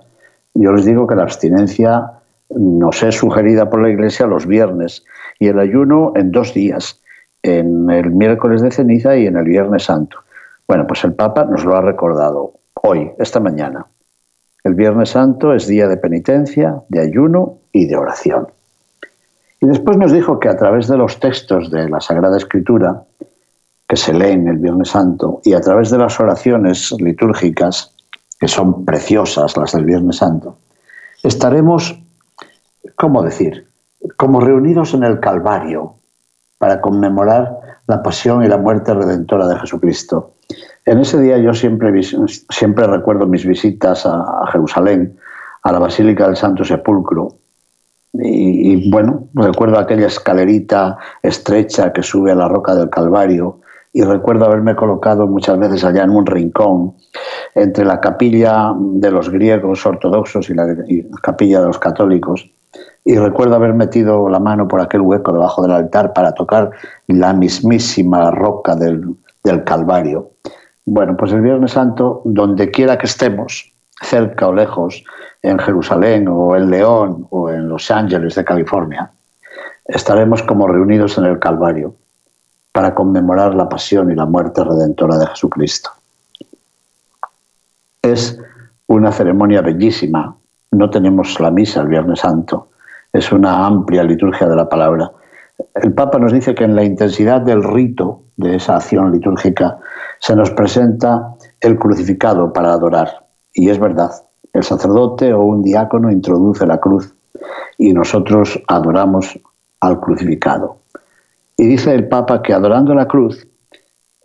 Yo 0.55 0.73
les 0.73 0.85
digo 0.85 1.07
que 1.07 1.15
la 1.15 1.23
abstinencia 1.23 2.11
nos 2.51 3.03
es 3.03 3.17
sugerida 3.17 3.71
por 3.71 3.81
la 3.81 3.89
Iglesia 3.89 4.27
los 4.27 4.47
viernes 4.47 5.05
y 5.39 5.49
el 5.49 5.59
ayuno 5.59 6.13
en 6.15 6.31
dos 6.31 6.53
días 6.53 7.01
en 7.43 7.91
el 7.91 8.11
miércoles 8.11 8.63
de 8.63 8.71
ceniza 8.71 9.17
y 9.17 9.27
en 9.27 9.37
el 9.37 9.45
viernes 9.45 9.85
santo. 9.85 10.19
Bueno, 10.67 10.87
pues 10.87 11.05
el 11.05 11.15
Papa 11.15 11.45
nos 11.45 11.65
lo 11.65 11.77
ha 11.77 11.83
recordado 11.83 12.55
hoy, 12.83 13.13
esta 13.19 13.39
mañana. 13.39 13.87
El 14.65 14.75
viernes 14.75 15.11
santo 15.11 15.53
es 15.53 15.67
día 15.67 15.87
de 15.87 15.99
penitencia, 15.99 16.83
de 16.89 17.01
ayuno 17.01 17.59
y 17.71 17.87
de 17.87 17.97
oración. 17.97 18.49
Y 19.61 19.67
después 19.67 19.99
nos 19.99 20.13
dijo 20.13 20.41
que 20.41 20.49
a 20.49 20.57
través 20.57 20.89
de 20.89 20.97
los 20.97 21.21
textos 21.21 21.71
de 21.71 21.89
la 21.89 22.01
Sagrada 22.01 22.39
Escritura, 22.39 23.03
que 23.89 23.97
se 23.97 24.15
leen 24.15 24.49
el 24.49 24.59
Viernes 24.59 24.89
Santo, 24.89 25.41
y 25.45 25.53
a 25.53 25.61
través 25.61 25.91
de 25.91 25.99
las 25.99 26.19
oraciones 26.19 26.93
litúrgicas, 26.99 27.95
que 28.41 28.49
son 28.49 28.85
preciosas 28.85 29.57
las 29.57 29.73
del 29.73 29.85
Viernes 29.85 30.17
Santo, 30.17 30.59
estaremos, 31.23 31.99
¿cómo 32.97 33.23
decir?, 33.23 33.67
como 34.17 34.41
reunidos 34.41 34.93
en 34.95 35.03
el 35.05 35.19
Calvario 35.19 35.95
para 36.59 36.81
conmemorar 36.81 37.59
la 37.87 38.03
pasión 38.03 38.45
y 38.45 38.49
la 38.49 38.59
muerte 38.59 38.93
redentora 38.95 39.47
de 39.49 39.59
Jesucristo. 39.59 40.35
En 40.85 40.99
ese 40.99 41.21
día 41.21 41.39
yo 41.39 41.55
siempre, 41.55 42.03
siempre 42.03 42.87
recuerdo 42.87 43.27
mis 43.27 43.47
visitas 43.47 44.05
a, 44.07 44.47
Jerusalén, 44.53 45.17
a 45.63 45.73
la 45.73 45.79
Basílica 45.79 46.27
del 46.27 46.37
Santo 46.37 46.65
Sepulcro, 46.65 47.37
y, 48.17 48.91
bueno, 48.91 49.27
recuerdo 49.35 49.77
aquella 49.77 50.07
escalerita 50.07 50.97
estrecha 51.21 51.93
que 51.93 52.03
sube 52.03 52.31
a 52.31 52.37
la 52.37 52.47
roca 52.47 52.75
del 52.77 52.89
Calvario 52.89 53.61
y 53.95 54.03
recuerdo 54.03 54.45
haberme 54.45 54.75
colocado 54.75 55.29
muchas 55.29 55.57
veces 55.57 55.85
allá 55.85 56.03
en 56.03 56.11
un 56.11 56.27
rincón 56.27 56.97
entre 57.55 57.85
la 57.85 58.01
capilla 58.01 58.75
de 58.77 59.11
los 59.13 59.31
griegos 59.31 59.87
ortodoxos 59.87 60.51
y 60.51 60.55
la, 60.55 60.67
capilla 61.23 61.61
de 61.61 61.69
los 61.69 61.79
católicos 61.79 62.51
y 63.05 63.17
recuerdo 63.17 63.55
haber 63.55 63.73
metido 63.73 64.29
la 64.29 64.41
mano 64.41 64.67
por 64.67 64.81
aquel 64.81 65.01
hueco 65.03 65.33
debajo 65.33 65.63
del 65.63 65.71
altar 65.71 66.13
para 66.13 66.33
tocar 66.33 66.73
la 67.07 67.33
mismísima 67.33 68.33
roca 68.33 68.75
del, 68.75 69.15
del 69.45 69.63
Calvario. 69.63 70.33
Bueno, 70.85 71.17
pues 71.17 71.31
el 71.33 71.43
Viernes 71.43 71.71
Santo, 71.71 72.21
donde 72.25 72.73
quiera 72.73 72.99
que 72.99 73.07
estemos, 73.07 73.73
cerca 74.03 74.49
o 74.49 74.53
lejos, 74.53 75.05
en 75.41 75.57
Jerusalén 75.61 76.27
o 76.27 76.57
en 76.57 76.69
León 76.69 77.29
o 77.31 77.49
en 77.49 77.69
Los 77.69 77.93
Ángeles 77.93 78.35
de 78.35 78.45
California, 78.45 79.13
estaremos 79.87 80.43
como 80.43 80.67
reunidos 80.67 81.17
en 81.17 81.27
el 81.27 81.39
Calvario 81.39 81.95
para 82.75 82.93
conmemorar 82.93 83.55
la 83.55 83.69
pasión 83.69 84.11
y 84.11 84.17
la 84.17 84.27
muerte 84.27 84.65
redentora 84.65 85.17
de 85.17 85.29
Jesucristo. 85.29 85.91
Es 88.03 88.37
una 88.89 89.13
ceremonia 89.13 89.63
bellísima. 89.63 90.37
No 90.73 90.91
tenemos 90.91 91.39
la 91.39 91.53
misa 91.53 91.83
el 91.83 91.87
Viernes 91.87 92.19
Santo. 92.19 92.71
Es 93.13 93.31
una 93.31 93.65
amplia 93.65 94.03
liturgia 94.03 94.49
de 94.49 94.57
la 94.57 94.69
palabra. 94.69 95.09
El 95.73 95.95
Papa 95.95 96.19
nos 96.19 96.33
dice 96.33 96.53
que 96.53 96.65
en 96.65 96.75
la 96.75 96.83
intensidad 96.83 97.43
del 97.43 97.63
rito 97.63 98.23
de 98.37 98.57
esa 98.57 98.75
acción 98.75 99.13
litúrgica 99.13 99.79
se 100.19 100.35
nos 100.35 100.51
presenta 100.51 101.37
el 101.61 101.79
crucificado 101.79 102.53
para 102.53 102.73
adorar. 102.73 103.25
Y 103.53 103.71
es 103.71 103.79
verdad, 103.79 104.11
el 104.53 104.65
sacerdote 104.65 105.33
o 105.33 105.43
un 105.43 105.63
diácono 105.63 106.11
introduce 106.11 106.67
la 106.67 106.79
cruz 106.79 107.15
y 107.79 107.93
nosotros 107.93 108.61
adoramos 108.67 109.39
al 109.79 110.01
crucificado. 110.01 110.84
Y 111.57 111.67
dice 111.67 111.95
el 111.95 112.09
Papa 112.09 112.43
que 112.43 112.53
adorando 112.53 112.95
la 112.95 113.07
cruz 113.07 113.47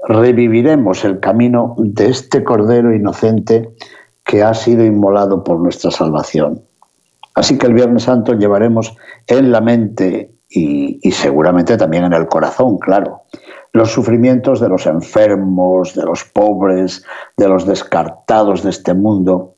reviviremos 0.07 1.03
el 1.03 1.19
camino 1.19 1.75
de 1.77 2.09
este 2.09 2.43
Cordero 2.43 2.93
inocente 2.93 3.69
que 4.23 4.43
ha 4.43 4.53
sido 4.53 4.85
inmolado 4.85 5.43
por 5.43 5.59
nuestra 5.59 5.91
salvación. 5.91 6.61
Así 7.35 7.57
que 7.57 7.67
el 7.67 7.73
Viernes 7.73 8.03
Santo 8.03 8.33
llevaremos 8.33 8.95
en 9.27 9.51
la 9.51 9.61
mente 9.61 10.31
y, 10.49 10.99
y, 11.07 11.11
seguramente 11.11 11.77
también 11.77 12.05
en 12.05 12.13
el 12.13 12.27
corazón, 12.27 12.79
claro, 12.79 13.21
los 13.71 13.91
sufrimientos 13.91 14.59
de 14.59 14.69
los 14.69 14.87
enfermos, 14.87 15.93
de 15.93 16.05
los 16.05 16.23
pobres, 16.23 17.03
de 17.37 17.47
los 17.47 17.67
descartados 17.67 18.63
de 18.63 18.71
este 18.71 18.95
mundo, 18.95 19.55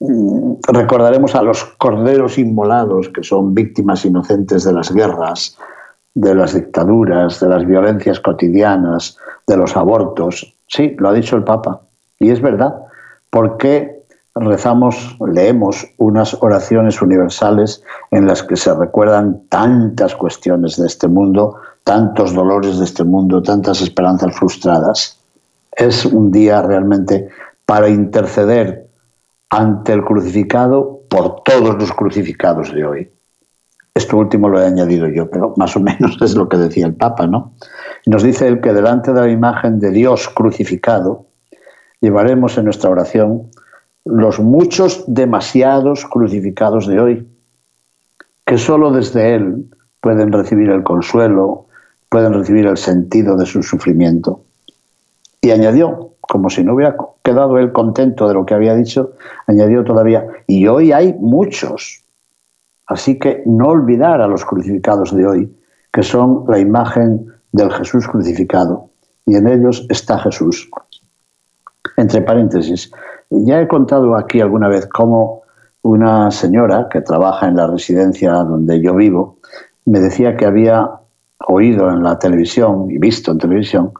Mm, 0.00 0.54
recordaremos 0.68 1.34
a 1.34 1.42
los 1.42 1.64
corderos 1.64 2.38
inmolados, 2.38 3.08
que 3.08 3.24
son 3.24 3.52
víctimas 3.52 4.04
inocentes 4.04 4.62
de 4.64 4.72
las 4.72 4.94
guerras, 4.94 5.58
de 6.14 6.34
las 6.34 6.54
dictaduras, 6.54 7.40
de 7.40 7.48
las 7.48 7.66
violencias 7.66 8.20
cotidianas, 8.20 9.16
de 9.46 9.56
los 9.56 9.76
abortos. 9.76 10.54
Sí, 10.66 10.96
lo 10.98 11.08
ha 11.08 11.12
dicho 11.12 11.36
el 11.36 11.44
Papa. 11.44 11.80
Y 12.18 12.30
es 12.30 12.40
verdad, 12.40 12.74
porque 13.30 13.98
rezamos, 14.34 15.16
leemos 15.26 15.86
unas 15.96 16.34
oraciones 16.42 17.00
universales 17.02 17.82
en 18.10 18.26
las 18.26 18.42
que 18.42 18.56
se 18.56 18.74
recuerdan 18.74 19.42
tantas 19.48 20.14
cuestiones 20.14 20.76
de 20.76 20.86
este 20.86 21.08
mundo, 21.08 21.56
tantos 21.84 22.34
dolores 22.34 22.78
de 22.78 22.84
este 22.84 23.04
mundo, 23.04 23.42
tantas 23.42 23.80
esperanzas 23.80 24.34
frustradas. 24.36 25.18
Es 25.72 26.04
un 26.04 26.30
día 26.30 26.62
realmente 26.62 27.28
para 27.66 27.88
interceder 27.88 28.86
ante 29.50 29.92
el 29.92 30.04
crucificado 30.04 31.00
por 31.08 31.42
todos 31.42 31.76
los 31.76 31.92
crucificados 31.92 32.72
de 32.74 32.84
hoy. 32.84 33.10
Esto 33.98 34.16
último 34.16 34.48
lo 34.48 34.62
he 34.62 34.64
añadido 34.64 35.08
yo, 35.08 35.28
pero 35.28 35.54
más 35.56 35.74
o 35.74 35.80
menos 35.80 36.16
es 36.22 36.36
lo 36.36 36.48
que 36.48 36.56
decía 36.56 36.86
el 36.86 36.94
Papa, 36.94 37.26
¿no? 37.26 37.54
Nos 38.06 38.22
dice 38.22 38.46
él 38.46 38.60
que 38.60 38.72
delante 38.72 39.12
de 39.12 39.20
la 39.20 39.28
imagen 39.28 39.80
de 39.80 39.90
Dios 39.90 40.28
crucificado 40.28 41.26
llevaremos 42.00 42.56
en 42.56 42.66
nuestra 42.66 42.90
oración 42.90 43.50
los 44.04 44.38
muchos 44.38 45.02
demasiados 45.08 46.06
crucificados 46.06 46.86
de 46.86 47.00
hoy, 47.00 47.28
que 48.46 48.56
solo 48.56 48.92
desde 48.92 49.34
Él 49.34 49.64
pueden 50.00 50.30
recibir 50.30 50.70
el 50.70 50.84
consuelo, 50.84 51.66
pueden 52.08 52.34
recibir 52.34 52.66
el 52.66 52.76
sentido 52.76 53.36
de 53.36 53.46
su 53.46 53.64
sufrimiento. 53.64 54.42
Y 55.40 55.50
añadió, 55.50 56.12
como 56.20 56.50
si 56.50 56.62
no 56.62 56.74
hubiera 56.74 56.96
quedado 57.24 57.58
él 57.58 57.72
contento 57.72 58.28
de 58.28 58.34
lo 58.34 58.46
que 58.46 58.54
había 58.54 58.76
dicho, 58.76 59.14
añadió 59.48 59.82
todavía, 59.82 60.24
y 60.46 60.68
hoy 60.68 60.92
hay 60.92 61.14
muchos. 61.14 62.04
Así 62.88 63.18
que 63.18 63.42
no 63.46 63.68
olvidar 63.68 64.20
a 64.20 64.26
los 64.26 64.44
crucificados 64.44 65.14
de 65.14 65.26
hoy, 65.26 65.56
que 65.92 66.02
son 66.02 66.44
la 66.48 66.58
imagen 66.58 67.26
del 67.52 67.70
Jesús 67.72 68.08
crucificado, 68.08 68.90
y 69.26 69.36
en 69.36 69.46
ellos 69.46 69.86
está 69.90 70.18
Jesús. 70.18 70.68
Entre 71.96 72.22
paréntesis, 72.22 72.90
ya 73.30 73.60
he 73.60 73.68
contado 73.68 74.16
aquí 74.16 74.40
alguna 74.40 74.68
vez 74.68 74.86
cómo 74.86 75.42
una 75.82 76.30
señora 76.30 76.88
que 76.90 77.02
trabaja 77.02 77.46
en 77.46 77.56
la 77.56 77.66
residencia 77.66 78.32
donde 78.32 78.80
yo 78.80 78.94
vivo 78.94 79.38
me 79.84 80.00
decía 80.00 80.36
que 80.36 80.46
había 80.46 80.88
oído 81.46 81.88
en 81.90 82.02
la 82.02 82.18
televisión 82.18 82.90
y 82.90 82.98
visto 82.98 83.32
en 83.32 83.38
televisión 83.38 83.92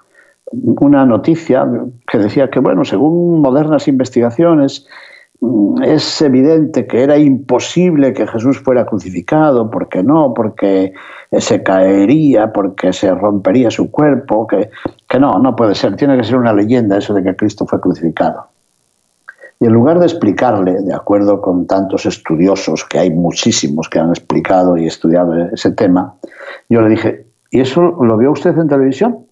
una 0.51 1.05
noticia 1.05 1.67
que 2.11 2.19
decía 2.19 2.51
que, 2.51 2.61
bueno, 2.61 2.85
según 2.85 3.41
modernas 3.43 3.87
investigaciones, 3.87 4.87
es 5.83 6.21
evidente 6.21 6.87
que 6.87 7.03
era 7.03 7.17
imposible 7.17 8.13
que 8.13 8.27
Jesús 8.27 8.59
fuera 8.59 8.87
crucificado, 8.87 9.71
porque 9.71 10.03
no, 10.03 10.35
porque 10.35 10.93
se 11.39 11.63
caería, 11.63 12.53
porque 12.53 12.93
se 12.93 13.15
rompería 13.15 13.71
su 13.71 13.91
cuerpo, 13.91 14.47
que, 14.47 14.71
que 15.09 15.21
no, 15.21 15.39
no 15.39 15.55
puede 15.55 15.75
ser, 15.75 15.95
tiene 15.97 16.17
que 16.17 16.25
ser 16.25 16.37
una 16.37 16.53
leyenda 16.53 16.99
eso 16.99 17.15
de 17.15 17.23
que 17.23 17.37
Cristo 17.37 17.67
fue 17.67 17.81
crucificado. 17.81 18.49
Y 19.61 19.67
en 19.67 19.73
lugar 19.73 19.99
de 19.99 20.07
explicarle, 20.07 20.83
de 20.83 20.95
acuerdo 20.95 21.41
con 21.41 21.67
tantos 21.67 22.07
estudiosos, 22.07 22.85
que 22.85 22.99
hay 22.99 23.11
muchísimos 23.11 23.89
que 23.89 23.99
han 23.99 24.11
explicado 24.11 24.77
y 24.77 24.87
estudiado 24.87 25.35
ese 25.53 25.73
tema, 25.73 26.15
yo 26.69 26.81
le 26.81 26.91
dije, 26.91 27.27
¿y 27.51 27.61
eso 27.61 27.83
lo 27.83 28.17
vio 28.17 28.33
usted 28.33 28.57
en 28.57 28.69
televisión? 28.69 29.28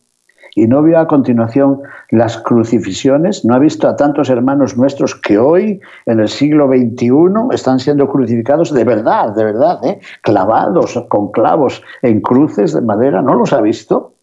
Y 0.57 0.67
no 0.67 0.83
vio 0.83 0.99
a 0.99 1.07
continuación 1.07 1.83
las 2.11 2.39
crucifixiones, 2.39 3.45
no 3.45 3.55
ha 3.55 3.59
visto 3.59 3.87
a 3.87 3.95
tantos 3.95 4.31
hermanos 4.31 4.75
nuestros 4.77 5.15
que 5.15 5.39
hoy, 5.39 5.81
en 6.07 6.19
el 6.19 6.29
siglo 6.29 6.67
XXI, 6.67 7.11
están 7.53 7.79
siendo 7.79 8.09
crucificados 8.09 8.73
de 8.73 8.83
verdad, 8.83 9.35
de 9.35 9.45
verdad, 9.45 9.85
¿eh? 9.85 10.01
clavados 10.23 10.99
con 11.11 11.31
clavos 11.31 11.83
en 12.01 12.23
cruces 12.23 12.73
de 12.73 12.81
madera, 12.81 13.21
¿no 13.21 13.35
los 13.35 13.53
ha 13.53 13.61
visto? 13.61 14.15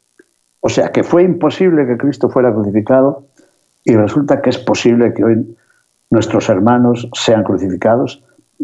O 0.60 0.70
sea 0.70 0.92
que 0.92 1.04
fue 1.04 1.22
imposible 1.22 1.86
que 1.86 1.98
Cristo 1.98 2.30
fuera 2.30 2.52
crucificado 2.52 3.26
y 3.86 3.96
resulta 3.96 4.42
que 4.42 4.50
es 4.50 4.58
posible 4.58 5.14
que 5.14 5.24
hoy 5.24 5.56
nuestros 6.10 6.50
hermanos 6.50 7.10
sean 7.14 7.44
crucificados. 7.44 8.24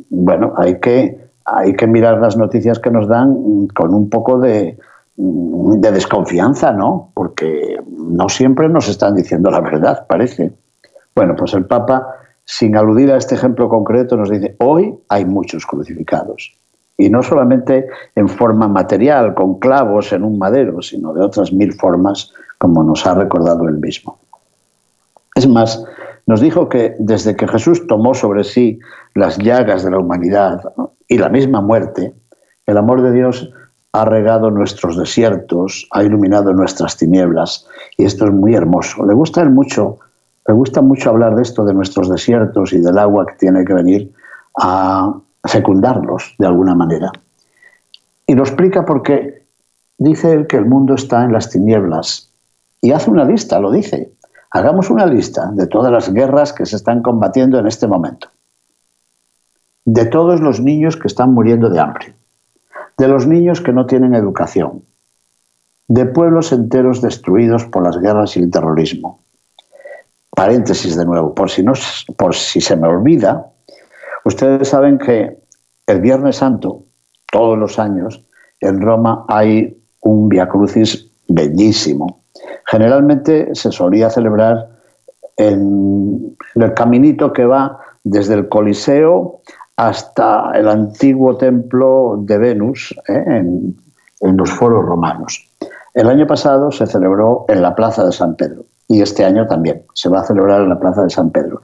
Bueno, 0.09 0.53
hay 0.57 0.79
que, 0.79 1.19
hay 1.45 1.75
que 1.75 1.85
mirar 1.85 2.19
las 2.19 2.35
noticias 2.35 2.79
que 2.79 2.89
nos 2.89 3.07
dan 3.07 3.67
con 3.75 3.93
un 3.93 4.09
poco 4.09 4.39
de, 4.39 4.79
de 5.21 5.91
desconfianza, 5.91 6.71
¿no? 6.71 7.11
Porque 7.13 7.77
no 7.97 8.29
siempre 8.29 8.69
nos 8.69 8.87
están 8.87 9.15
diciendo 9.15 9.51
la 9.51 9.59
verdad, 9.59 10.07
parece. 10.07 10.53
Bueno, 11.13 11.35
pues 11.35 11.53
el 11.53 11.65
Papa, 11.65 12.07
sin 12.45 12.77
aludir 12.77 13.11
a 13.11 13.17
este 13.17 13.35
ejemplo 13.35 13.67
concreto, 13.67 14.15
nos 14.15 14.29
dice, 14.29 14.55
hoy 14.59 14.97
hay 15.09 15.25
muchos 15.25 15.65
crucificados. 15.65 16.55
Y 16.97 17.09
no 17.09 17.21
solamente 17.21 17.87
en 18.15 18.29
forma 18.29 18.67
material, 18.69 19.33
con 19.33 19.59
clavos 19.59 20.13
en 20.13 20.23
un 20.23 20.37
madero, 20.37 20.81
sino 20.81 21.13
de 21.13 21.21
otras 21.21 21.51
mil 21.51 21.73
formas, 21.73 22.31
como 22.57 22.83
nos 22.83 23.05
ha 23.05 23.13
recordado 23.13 23.67
él 23.67 23.77
mismo. 23.77 24.19
Es 25.35 25.47
más, 25.47 25.83
nos 26.27 26.39
dijo 26.39 26.69
que 26.69 26.95
desde 26.99 27.35
que 27.35 27.47
Jesús 27.47 27.87
tomó 27.87 28.13
sobre 28.13 28.43
sí 28.43 28.79
las 29.15 29.37
llagas 29.37 29.83
de 29.83 29.91
la 29.91 29.99
humanidad 29.99 30.61
y 31.07 31.17
la 31.17 31.27
misma 31.27 31.61
muerte, 31.61 32.13
el 32.65 32.77
amor 32.77 33.01
de 33.01 33.11
Dios 33.11 33.51
ha 33.91 34.05
regado 34.05 34.51
nuestros 34.51 34.97
desiertos, 34.97 35.87
ha 35.91 36.03
iluminado 36.03 36.53
nuestras 36.53 36.97
tinieblas. 36.97 37.65
Y 37.97 38.05
esto 38.05 38.25
es 38.25 38.31
muy 38.31 38.53
hermoso. 38.53 39.05
Le 39.05 39.13
gusta 39.13 39.43
mucho, 39.45 39.99
le 40.47 40.53
gusta 40.53 40.81
mucho 40.81 41.09
hablar 41.09 41.35
de 41.35 41.41
esto, 41.41 41.65
de 41.65 41.73
nuestros 41.73 42.09
desiertos 42.09 42.73
y 42.73 42.79
del 42.79 42.97
agua 42.97 43.25
que 43.25 43.35
tiene 43.35 43.65
que 43.65 43.73
venir 43.73 44.11
a 44.57 45.13
secundarlos 45.43 46.35
de 46.37 46.47
alguna 46.47 46.75
manera. 46.75 47.11
Y 48.27 48.35
lo 48.35 48.43
explica 48.43 48.85
porque 48.85 49.45
dice 49.97 50.33
él 50.33 50.45
que 50.45 50.57
el 50.57 50.65
mundo 50.65 50.93
está 50.93 51.23
en 51.23 51.33
las 51.33 51.49
tinieblas. 51.49 52.31
Y 52.81 52.91
hace 52.91 53.09
una 53.09 53.25
lista, 53.25 53.59
lo 53.59 53.71
dice. 53.71 54.13
Hagamos 54.51 54.89
una 54.89 55.05
lista 55.05 55.51
de 55.53 55.67
todas 55.67 55.91
las 55.91 56.13
guerras 56.13 56.53
que 56.53 56.65
se 56.65 56.75
están 56.75 57.01
combatiendo 57.01 57.57
en 57.57 57.67
este 57.67 57.87
momento. 57.87 58.29
De 59.85 60.05
todos 60.05 60.41
los 60.41 60.59
niños 60.59 60.95
que 60.95 61.07
están 61.07 61.33
muriendo 61.33 61.69
de 61.69 61.79
hambre. 61.79 62.18
De 62.99 63.07
los 63.07 63.25
niños 63.25 63.61
que 63.61 63.73
no 63.73 63.87
tienen 63.87 64.13
educación. 64.13 64.83
De 65.87 66.05
pueblos 66.05 66.51
enteros 66.51 67.01
destruidos 67.01 67.65
por 67.65 67.83
las 67.83 67.97
guerras 67.97 68.37
y 68.37 68.41
el 68.41 68.51
terrorismo. 68.51 69.23
Paréntesis 70.29 70.95
de 70.95 71.05
nuevo, 71.05 71.33
por 71.33 71.49
si, 71.49 71.63
no, 71.63 71.73
por 72.15 72.35
si 72.35 72.61
se 72.61 72.75
me 72.75 72.87
olvida, 72.87 73.51
ustedes 74.23 74.67
saben 74.67 74.99
que 74.99 75.39
el 75.87 76.01
Viernes 76.01 76.35
Santo, 76.35 76.83
todos 77.31 77.57
los 77.57 77.79
años, 77.79 78.23
en 78.59 78.79
Roma 78.79 79.25
hay 79.27 79.81
un 80.01 80.29
Via 80.29 80.47
Crucis 80.47 81.09
bellísimo, 81.27 82.19
Generalmente 82.69 83.55
se 83.55 83.71
solía 83.71 84.09
celebrar 84.09 84.69
en, 85.37 86.37
el 86.55 86.73
caminito 86.73 87.33
que 87.33 87.45
va 87.45 87.79
desde 88.03 88.35
el 88.35 88.47
Coliseo 88.47 89.41
hasta 89.79 90.51
el 90.55 90.67
antiguo 90.67 91.37
templo 91.37 92.17
de 92.19 92.37
Venus 92.37 92.93
¿eh? 93.07 93.23
en, 93.27 93.77
en 94.19 94.35
los 94.35 94.51
foros 94.51 94.83
romanos. 94.83 95.49
El 95.93 96.09
año 96.09 96.27
pasado 96.27 96.69
se 96.69 96.85
celebró 96.85 97.45
en 97.47 97.61
la 97.61 97.73
Plaza 97.75 98.03
de 98.03 98.11
San 98.11 98.35
Pedro 98.35 98.65
y 98.89 99.01
este 99.01 99.23
año 99.23 99.47
también 99.47 99.83
se 99.93 100.09
va 100.09 100.19
a 100.19 100.25
celebrar 100.25 100.63
en 100.63 100.69
la 100.69 100.79
Plaza 100.79 101.03
de 101.03 101.09
San 101.09 101.29
Pedro. 101.29 101.61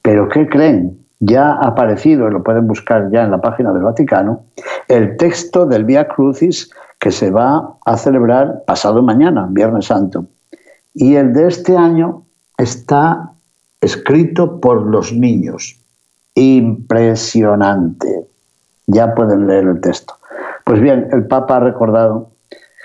Pero 0.00 0.30
¿qué 0.30 0.48
creen? 0.48 0.98
Ya 1.20 1.52
ha 1.52 1.66
aparecido, 1.66 2.30
lo 2.30 2.42
pueden 2.42 2.66
buscar 2.66 3.10
ya 3.10 3.24
en 3.24 3.32
la 3.32 3.40
página 3.42 3.70
del 3.74 3.82
Vaticano, 3.82 4.44
el 4.88 5.18
texto 5.18 5.66
del 5.66 5.84
Via 5.84 6.08
Crucis 6.08 6.70
que 6.98 7.10
se 7.10 7.30
va 7.30 7.74
a 7.84 7.96
celebrar 7.98 8.64
pasado 8.66 9.02
mañana, 9.02 9.46
Viernes 9.50 9.86
Santo. 9.86 10.24
Y 10.94 11.16
el 11.16 11.34
de 11.34 11.48
este 11.48 11.76
año 11.76 12.22
está 12.56 13.32
escrito 13.82 14.58
por 14.58 14.86
los 14.86 15.12
niños. 15.12 15.77
Impresionante. 16.38 18.28
Ya 18.86 19.12
pueden 19.12 19.48
leer 19.48 19.64
el 19.64 19.80
texto. 19.80 20.14
Pues 20.64 20.80
bien, 20.80 21.08
el 21.10 21.26
Papa 21.26 21.56
ha 21.56 21.60
recordado 21.60 22.30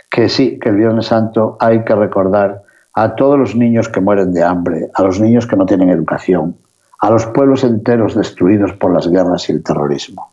que 0.09 0.27
sí, 0.27 0.57
que 0.59 0.69
el 0.69 0.77
Viernes 0.77 1.05
Santo 1.05 1.55
hay 1.59 1.83
que 1.83 1.93
recordar 1.93 2.63
a 2.95 3.13
todos 3.15 3.37
los 3.37 3.55
niños 3.55 3.89
que 3.89 4.01
mueren 4.01 4.33
de 4.33 4.43
hambre, 4.43 4.89
a 4.95 5.03
los 5.03 5.19
niños 5.19 5.45
que 5.45 5.55
no 5.55 5.67
tienen 5.67 5.89
educación, 5.89 6.55
a 6.99 7.11
los 7.11 7.27
pueblos 7.27 7.63
enteros 7.63 8.15
destruidos 8.15 8.73
por 8.73 8.91
las 8.91 9.07
guerras 9.07 9.47
y 9.49 9.51
el 9.51 9.61
terrorismo. 9.63 10.31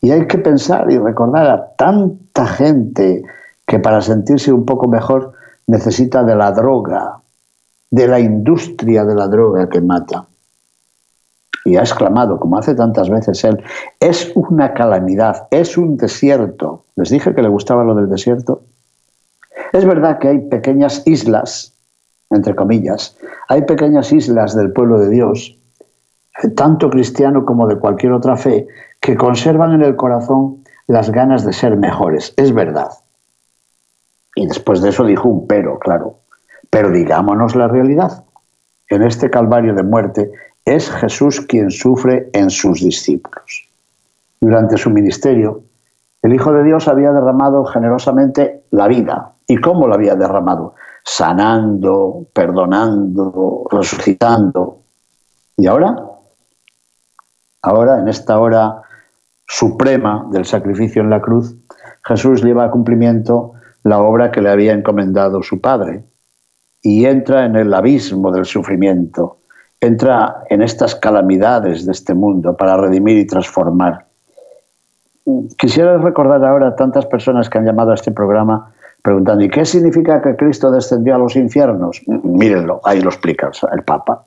Y 0.00 0.10
hay 0.10 0.26
que 0.26 0.38
pensar 0.38 0.90
y 0.90 0.98
recordar 0.98 1.46
a 1.46 1.66
tanta 1.76 2.46
gente 2.46 3.22
que 3.66 3.78
para 3.78 4.00
sentirse 4.00 4.52
un 4.52 4.64
poco 4.64 4.88
mejor 4.88 5.34
necesita 5.66 6.24
de 6.24 6.34
la 6.34 6.50
droga, 6.52 7.18
de 7.90 8.08
la 8.08 8.20
industria 8.20 9.04
de 9.04 9.14
la 9.14 9.28
droga 9.28 9.68
que 9.68 9.82
mata. 9.82 10.24
Y 11.64 11.76
ha 11.76 11.80
exclamado, 11.80 12.40
como 12.40 12.58
hace 12.58 12.74
tantas 12.74 13.08
veces 13.08 13.44
él, 13.44 13.62
es 14.00 14.32
una 14.34 14.74
calamidad, 14.74 15.46
es 15.50 15.78
un 15.78 15.96
desierto. 15.96 16.84
Les 16.96 17.10
dije 17.10 17.34
que 17.34 17.42
le 17.42 17.48
gustaba 17.48 17.84
lo 17.84 17.94
del 17.94 18.08
desierto. 18.08 18.62
Es 19.72 19.84
verdad 19.84 20.18
que 20.18 20.28
hay 20.28 20.38
pequeñas 20.40 21.02
islas, 21.06 21.74
entre 22.30 22.54
comillas, 22.54 23.16
hay 23.48 23.62
pequeñas 23.62 24.12
islas 24.12 24.56
del 24.56 24.72
pueblo 24.72 24.98
de 24.98 25.10
Dios, 25.10 25.56
tanto 26.56 26.90
cristiano 26.90 27.44
como 27.44 27.66
de 27.66 27.78
cualquier 27.78 28.12
otra 28.12 28.36
fe, 28.36 28.66
que 29.00 29.16
conservan 29.16 29.74
en 29.74 29.82
el 29.82 29.96
corazón 29.96 30.64
las 30.86 31.10
ganas 31.10 31.44
de 31.44 31.52
ser 31.52 31.76
mejores. 31.76 32.34
Es 32.36 32.52
verdad. 32.52 32.90
Y 34.34 34.46
después 34.46 34.80
de 34.80 34.90
eso 34.90 35.04
dijo 35.04 35.28
un 35.28 35.46
pero, 35.46 35.78
claro. 35.78 36.18
Pero 36.70 36.90
digámonos 36.90 37.54
la 37.54 37.68
realidad. 37.68 38.24
En 38.88 39.02
este 39.02 39.30
calvario 39.30 39.74
de 39.74 39.82
muerte 39.82 40.30
es 40.64 40.90
Jesús 40.90 41.40
quien 41.40 41.70
sufre 41.70 42.30
en 42.32 42.50
sus 42.50 42.82
discípulos. 42.82 43.68
Durante 44.40 44.76
su 44.76 44.90
ministerio, 44.90 45.62
el 46.22 46.34
Hijo 46.34 46.52
de 46.52 46.62
Dios 46.62 46.86
había 46.88 47.12
derramado 47.12 47.64
generosamente 47.64 48.64
la 48.70 48.86
vida. 48.86 49.32
¿Y 49.46 49.56
cómo 49.58 49.88
la 49.88 49.96
había 49.96 50.14
derramado? 50.14 50.74
Sanando, 51.04 52.26
perdonando, 52.32 53.66
resucitando. 53.70 54.78
¿Y 55.56 55.66
ahora? 55.66 55.96
Ahora, 57.62 57.98
en 57.98 58.08
esta 58.08 58.38
hora 58.38 58.82
suprema 59.46 60.26
del 60.30 60.44
sacrificio 60.44 61.02
en 61.02 61.10
la 61.10 61.20
cruz, 61.20 61.56
Jesús 62.04 62.42
lleva 62.42 62.64
a 62.64 62.70
cumplimiento 62.70 63.52
la 63.82 64.00
obra 64.00 64.30
que 64.30 64.40
le 64.40 64.50
había 64.50 64.72
encomendado 64.72 65.42
su 65.42 65.60
padre 65.60 66.04
y 66.80 67.04
entra 67.04 67.46
en 67.46 67.56
el 67.56 67.72
abismo 67.74 68.32
del 68.32 68.44
sufrimiento, 68.44 69.38
entra 69.82 70.44
en 70.48 70.62
estas 70.62 70.94
calamidades 70.94 71.84
de 71.84 71.92
este 71.92 72.14
mundo 72.14 72.56
para 72.56 72.76
redimir 72.76 73.18
y 73.18 73.26
transformar. 73.26 74.06
Quisiera 75.58 75.98
recordar 75.98 76.44
ahora 76.44 76.68
a 76.68 76.76
tantas 76.76 77.04
personas 77.06 77.50
que 77.50 77.58
han 77.58 77.66
llamado 77.66 77.90
a 77.90 77.94
este 77.94 78.12
programa 78.12 78.72
preguntando, 79.02 79.42
¿y 79.42 79.48
qué 79.48 79.64
significa 79.64 80.22
que 80.22 80.36
Cristo 80.36 80.70
descendió 80.70 81.16
a 81.16 81.18
los 81.18 81.34
infiernos? 81.34 82.00
Mírenlo, 82.06 82.80
ahí 82.84 83.00
lo 83.00 83.10
explica 83.10 83.50
el 83.72 83.82
Papa. 83.82 84.24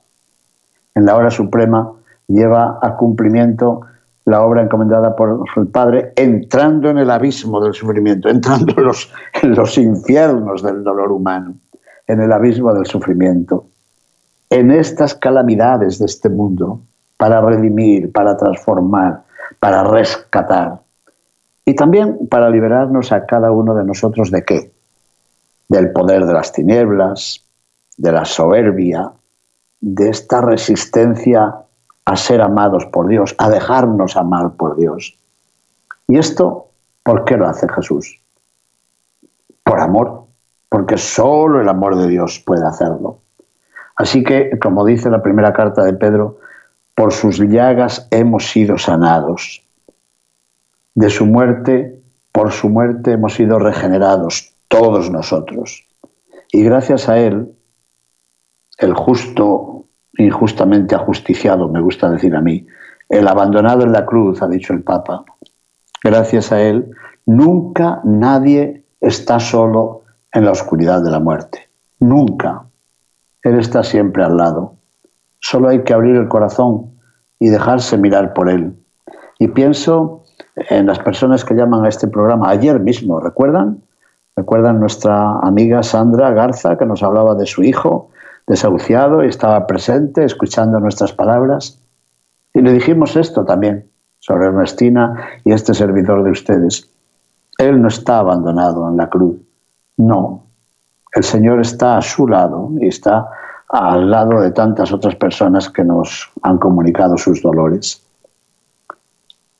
En 0.94 1.06
la 1.06 1.16
hora 1.16 1.30
suprema 1.30 1.90
lleva 2.28 2.78
a 2.82 2.94
cumplimiento 2.96 3.80
la 4.26 4.42
obra 4.42 4.60
encomendada 4.60 5.16
por 5.16 5.42
el 5.56 5.68
Padre, 5.68 6.12
entrando 6.16 6.90
en 6.90 6.98
el 6.98 7.10
abismo 7.10 7.62
del 7.62 7.72
sufrimiento, 7.72 8.28
entrando 8.28 8.74
en 8.76 8.84
los, 8.84 9.10
en 9.42 9.54
los 9.54 9.78
infiernos 9.78 10.62
del 10.62 10.84
dolor 10.84 11.12
humano, 11.12 11.54
en 12.06 12.20
el 12.20 12.30
abismo 12.30 12.74
del 12.74 12.84
sufrimiento, 12.84 13.68
en 14.50 14.70
estas 14.70 15.14
calamidades 15.14 15.98
de 15.98 16.06
este 16.06 16.28
mundo, 16.28 16.80
para 17.16 17.40
redimir, 17.40 18.12
para 18.12 18.36
transformar, 18.36 19.24
para 19.60 19.84
rescatar. 19.84 20.80
Y 21.64 21.74
también 21.74 22.28
para 22.28 22.50
liberarnos 22.50 23.12
a 23.12 23.26
cada 23.26 23.50
uno 23.50 23.74
de 23.74 23.84
nosotros 23.84 24.30
de 24.30 24.44
qué? 24.44 24.72
Del 25.68 25.92
poder 25.92 26.26
de 26.26 26.32
las 26.32 26.52
tinieblas, 26.52 27.44
de 27.96 28.12
la 28.12 28.24
soberbia, 28.24 29.10
de 29.80 30.10
esta 30.10 30.40
resistencia 30.40 31.56
a 32.04 32.16
ser 32.16 32.40
amados 32.40 32.86
por 32.86 33.08
Dios, 33.08 33.34
a 33.38 33.50
dejarnos 33.50 34.16
amar 34.16 34.52
por 34.52 34.76
Dios. 34.76 35.18
¿Y 36.06 36.18
esto 36.18 36.68
por 37.02 37.24
qué 37.24 37.36
lo 37.36 37.48
hace 37.48 37.68
Jesús? 37.68 38.20
Por 39.64 39.80
amor, 39.80 40.24
porque 40.68 40.98
solo 40.98 41.60
el 41.60 41.68
amor 41.68 41.96
de 41.96 42.06
Dios 42.06 42.40
puede 42.46 42.64
hacerlo. 42.64 43.18
Así 43.96 44.22
que, 44.22 44.58
como 44.60 44.84
dice 44.84 45.10
la 45.10 45.22
primera 45.22 45.52
carta 45.52 45.82
de 45.84 45.94
Pedro, 45.94 46.38
por 46.94 47.12
sus 47.12 47.38
llagas 47.38 48.08
hemos 48.10 48.50
sido 48.50 48.78
sanados. 48.78 49.62
De 50.94 51.10
su 51.10 51.26
muerte, 51.26 52.00
por 52.32 52.52
su 52.52 52.68
muerte 52.68 53.12
hemos 53.12 53.34
sido 53.34 53.58
regenerados, 53.58 54.54
todos 54.68 55.10
nosotros. 55.10 55.86
Y 56.52 56.62
gracias 56.62 57.08
a 57.08 57.18
Él, 57.18 57.52
el 58.78 58.94
justo 58.94 59.76
injustamente 60.18 60.94
ajusticiado, 60.94 61.68
me 61.68 61.80
gusta 61.80 62.10
decir 62.10 62.34
a 62.34 62.40
mí, 62.40 62.66
el 63.08 63.28
abandonado 63.28 63.84
en 63.84 63.92
la 63.92 64.04
cruz, 64.04 64.42
ha 64.42 64.48
dicho 64.48 64.72
el 64.72 64.82
Papa. 64.82 65.24
Gracias 66.02 66.52
a 66.52 66.60
él, 66.60 66.90
nunca 67.24 68.00
nadie 68.04 68.84
está 69.00 69.40
solo 69.40 70.02
en 70.32 70.44
la 70.44 70.52
oscuridad 70.52 71.02
de 71.02 71.10
la 71.10 71.20
muerte. 71.20 71.68
Nunca. 72.00 72.64
Él 73.42 73.58
está 73.58 73.82
siempre 73.82 74.24
al 74.24 74.36
lado. 74.36 74.76
Solo 75.40 75.68
hay 75.68 75.84
que 75.84 75.92
abrir 75.92 76.16
el 76.16 76.28
corazón 76.28 76.92
y 77.38 77.48
dejarse 77.48 77.98
mirar 77.98 78.34
por 78.34 78.48
él. 78.48 78.74
Y 79.38 79.48
pienso 79.48 80.24
en 80.56 80.86
las 80.86 80.98
personas 80.98 81.44
que 81.44 81.54
llaman 81.54 81.84
a 81.84 81.88
este 81.88 82.08
programa 82.08 82.48
ayer 82.48 82.80
mismo, 82.80 83.20
¿recuerdan? 83.20 83.82
¿Recuerdan 84.34 84.80
nuestra 84.80 85.38
amiga 85.40 85.82
Sandra 85.82 86.30
Garza 86.30 86.76
que 86.76 86.86
nos 86.86 87.02
hablaba 87.02 87.34
de 87.34 87.46
su 87.46 87.62
hijo 87.62 88.10
desahuciado 88.46 89.24
y 89.24 89.28
estaba 89.28 89.66
presente 89.66 90.24
escuchando 90.24 90.78
nuestras 90.78 91.12
palabras. 91.12 91.80
Y 92.54 92.60
le 92.60 92.72
dijimos 92.72 93.16
esto 93.16 93.44
también 93.44 93.90
sobre 94.18 94.46
Ernestina 94.46 95.28
y 95.44 95.52
este 95.52 95.74
servidor 95.74 96.22
de 96.24 96.30
ustedes. 96.30 96.90
Él 97.58 97.80
no 97.80 97.88
está 97.88 98.18
abandonado 98.18 98.88
en 98.88 98.96
la 98.96 99.08
cruz. 99.08 99.36
No. 99.96 100.46
El 101.16 101.24
Señor 101.24 101.62
está 101.62 101.96
a 101.96 102.02
su 102.02 102.28
lado 102.28 102.70
y 102.78 102.88
está 102.88 103.26
al 103.70 104.10
lado 104.10 104.38
de 104.42 104.50
tantas 104.50 104.92
otras 104.92 105.16
personas 105.16 105.70
que 105.70 105.82
nos 105.82 106.30
han 106.42 106.58
comunicado 106.58 107.16
sus 107.16 107.40
dolores. 107.40 108.02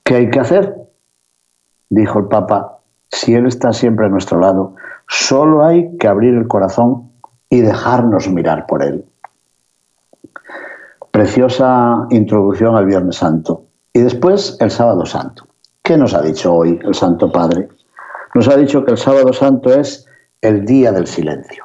¿Qué 0.04 0.16
hay 0.16 0.30
que 0.30 0.38
hacer? 0.38 0.76
Dijo 1.88 2.18
el 2.18 2.26
Papa. 2.26 2.80
si 3.08 3.34
Él 3.34 3.46
está 3.46 3.72
siempre 3.72 4.04
a 4.04 4.10
nuestro 4.10 4.38
lado, 4.38 4.74
solo 5.08 5.64
hay 5.64 5.96
que 5.96 6.08
abrir 6.08 6.34
el 6.34 6.46
corazón 6.46 7.10
y 7.48 7.62
dejarnos 7.62 8.28
mirar 8.28 8.66
por 8.66 8.82
Él. 8.82 9.06
Preciosa 11.10 12.06
introducción 12.10 12.76
al 12.76 12.84
Viernes 12.84 13.16
Santo. 13.16 13.64
Y 13.94 14.00
después 14.00 14.58
el 14.60 14.70
Sábado 14.70 15.06
Santo. 15.06 15.46
¿Qué 15.82 15.96
nos 15.96 16.12
ha 16.12 16.20
dicho 16.20 16.52
hoy 16.52 16.78
el 16.84 16.94
Santo 16.94 17.32
Padre? 17.32 17.70
Nos 18.34 18.46
ha 18.46 18.56
dicho 18.58 18.84
que 18.84 18.90
el 18.90 18.98
Sábado 18.98 19.32
Santo 19.32 19.72
es 19.72 20.05
el 20.46 20.64
día 20.64 20.92
del 20.92 21.06
silencio. 21.06 21.64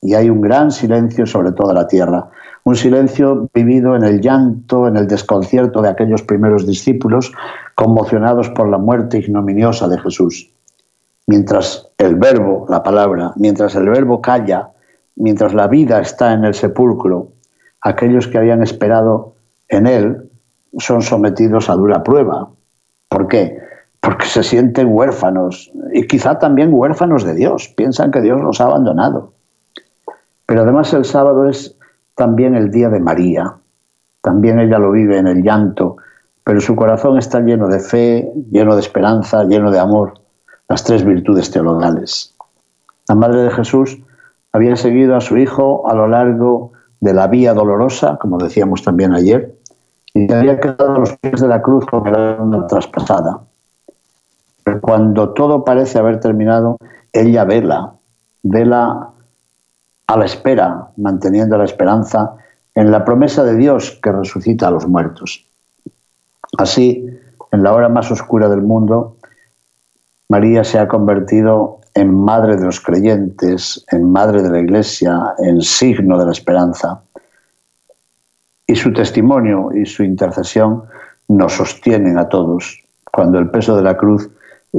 Y 0.00 0.14
hay 0.14 0.30
un 0.30 0.40
gran 0.40 0.70
silencio 0.70 1.26
sobre 1.26 1.52
toda 1.52 1.74
la 1.74 1.86
tierra, 1.86 2.30
un 2.64 2.74
silencio 2.74 3.48
vivido 3.52 3.94
en 3.94 4.04
el 4.04 4.20
llanto, 4.20 4.88
en 4.88 4.96
el 4.96 5.06
desconcierto 5.06 5.82
de 5.82 5.90
aquellos 5.90 6.22
primeros 6.22 6.66
discípulos 6.66 7.32
conmocionados 7.74 8.48
por 8.50 8.68
la 8.68 8.78
muerte 8.78 9.18
ignominiosa 9.18 9.88
de 9.88 9.98
Jesús. 9.98 10.50
Mientras 11.26 11.88
el 11.98 12.16
verbo, 12.16 12.66
la 12.68 12.82
palabra, 12.82 13.32
mientras 13.36 13.74
el 13.76 13.88
verbo 13.88 14.20
calla, 14.20 14.70
mientras 15.16 15.54
la 15.54 15.68
vida 15.68 16.00
está 16.00 16.32
en 16.32 16.44
el 16.44 16.54
sepulcro, 16.54 17.28
aquellos 17.80 18.26
que 18.26 18.38
habían 18.38 18.62
esperado 18.62 19.34
en 19.68 19.86
él 19.86 20.30
son 20.78 21.02
sometidos 21.02 21.68
a 21.68 21.74
dura 21.74 22.02
prueba. 22.02 22.48
¿Por 23.08 23.28
qué? 23.28 23.61
Porque 24.02 24.26
se 24.26 24.42
sienten 24.42 24.88
huérfanos 24.90 25.72
y 25.94 26.06
quizá 26.06 26.38
también 26.38 26.74
huérfanos 26.74 27.24
de 27.24 27.34
Dios. 27.34 27.72
Piensan 27.76 28.10
que 28.10 28.20
Dios 28.20 28.40
los 28.40 28.60
ha 28.60 28.64
abandonado. 28.64 29.32
Pero 30.44 30.62
además 30.62 30.92
el 30.92 31.04
sábado 31.04 31.48
es 31.48 31.76
también 32.14 32.54
el 32.54 32.70
día 32.70 32.90
de 32.90 33.00
María. 33.00 33.54
También 34.20 34.60
ella 34.60 34.78
lo 34.78 34.90
vive 34.90 35.18
en 35.18 35.26
el 35.26 35.42
llanto, 35.42 35.96
pero 36.44 36.60
su 36.60 36.76
corazón 36.76 37.18
está 37.18 37.40
lleno 37.40 37.68
de 37.68 37.80
fe, 37.80 38.30
lleno 38.50 38.74
de 38.74 38.80
esperanza, 38.80 39.44
lleno 39.44 39.70
de 39.70 39.78
amor, 39.78 40.14
las 40.68 40.84
tres 40.84 41.04
virtudes 41.04 41.50
teologales. 41.50 42.34
La 43.08 43.14
Madre 43.14 43.42
de 43.42 43.50
Jesús 43.50 43.98
había 44.52 44.76
seguido 44.76 45.16
a 45.16 45.20
su 45.20 45.36
hijo 45.38 45.88
a 45.88 45.94
lo 45.94 46.06
largo 46.06 46.72
de 47.00 47.14
la 47.14 47.26
vía 47.26 47.54
dolorosa, 47.54 48.16
como 48.20 48.38
decíamos 48.38 48.82
también 48.82 49.12
ayer, 49.12 49.54
y 50.14 50.32
había 50.32 50.60
quedado 50.60 50.94
a 50.94 50.98
los 50.98 51.16
pies 51.16 51.40
de 51.40 51.48
la 51.48 51.62
cruz 51.62 51.86
con 51.86 52.06
el 52.06 52.14
alma 52.14 52.66
traspasada. 52.66 53.40
Cuando 54.80 55.30
todo 55.30 55.64
parece 55.64 55.98
haber 55.98 56.20
terminado, 56.20 56.78
ella 57.12 57.44
vela, 57.44 57.94
vela 58.42 59.10
a 60.06 60.16
la 60.16 60.24
espera, 60.24 60.90
manteniendo 60.96 61.56
la 61.56 61.64
esperanza 61.64 62.36
en 62.74 62.90
la 62.90 63.04
promesa 63.04 63.44
de 63.44 63.56
Dios 63.56 63.98
que 64.02 64.12
resucita 64.12 64.68
a 64.68 64.70
los 64.70 64.86
muertos. 64.86 65.46
Así, 66.58 67.06
en 67.50 67.62
la 67.62 67.72
hora 67.72 67.88
más 67.88 68.10
oscura 68.10 68.48
del 68.48 68.62
mundo, 68.62 69.16
María 70.28 70.64
se 70.64 70.78
ha 70.78 70.88
convertido 70.88 71.80
en 71.94 72.14
madre 72.14 72.56
de 72.56 72.64
los 72.64 72.80
creyentes, 72.80 73.84
en 73.90 74.10
madre 74.10 74.42
de 74.42 74.50
la 74.50 74.60
Iglesia, 74.60 75.34
en 75.38 75.60
signo 75.60 76.18
de 76.18 76.24
la 76.24 76.32
esperanza. 76.32 77.02
Y 78.66 78.76
su 78.76 78.92
testimonio 78.92 79.70
y 79.74 79.84
su 79.84 80.02
intercesión 80.02 80.84
nos 81.28 81.52
sostienen 81.52 82.18
a 82.18 82.28
todos 82.28 82.82
cuando 83.12 83.38
el 83.38 83.50
peso 83.50 83.76
de 83.76 83.82
la 83.82 83.96
cruz 83.96 84.30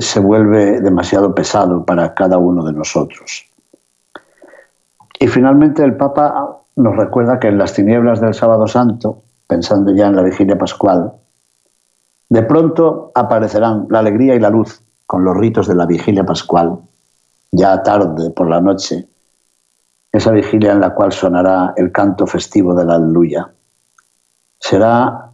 se 0.01 0.19
vuelve 0.19 0.81
demasiado 0.81 1.35
pesado 1.35 1.85
para 1.85 2.13
cada 2.13 2.37
uno 2.37 2.63
de 2.65 2.73
nosotros. 2.73 3.45
Y 5.19 5.27
finalmente 5.27 5.83
el 5.83 5.95
Papa 5.95 6.59
nos 6.75 6.95
recuerda 6.95 7.39
que 7.39 7.47
en 7.47 7.57
las 7.57 7.73
tinieblas 7.73 8.19
del 8.19 8.33
sábado 8.33 8.67
santo, 8.67 9.21
pensando 9.47 9.93
ya 9.93 10.07
en 10.07 10.15
la 10.15 10.23
vigilia 10.23 10.57
pascual, 10.57 11.13
de 12.29 12.41
pronto 12.43 13.11
aparecerán 13.13 13.85
la 13.89 13.99
alegría 13.99 14.35
y 14.35 14.39
la 14.39 14.49
luz 14.49 14.81
con 15.05 15.23
los 15.23 15.37
ritos 15.37 15.67
de 15.67 15.75
la 15.75 15.85
vigilia 15.85 16.25
pascual, 16.25 16.79
ya 17.51 17.83
tarde 17.83 18.31
por 18.31 18.49
la 18.49 18.59
noche, 18.59 19.07
esa 20.11 20.31
vigilia 20.31 20.71
en 20.71 20.79
la 20.79 20.93
cual 20.95 21.11
sonará 21.11 21.73
el 21.75 21.91
canto 21.91 22.25
festivo 22.25 22.73
de 22.73 22.85
la 22.85 22.95
aleluya. 22.95 23.51
Será 24.59 25.29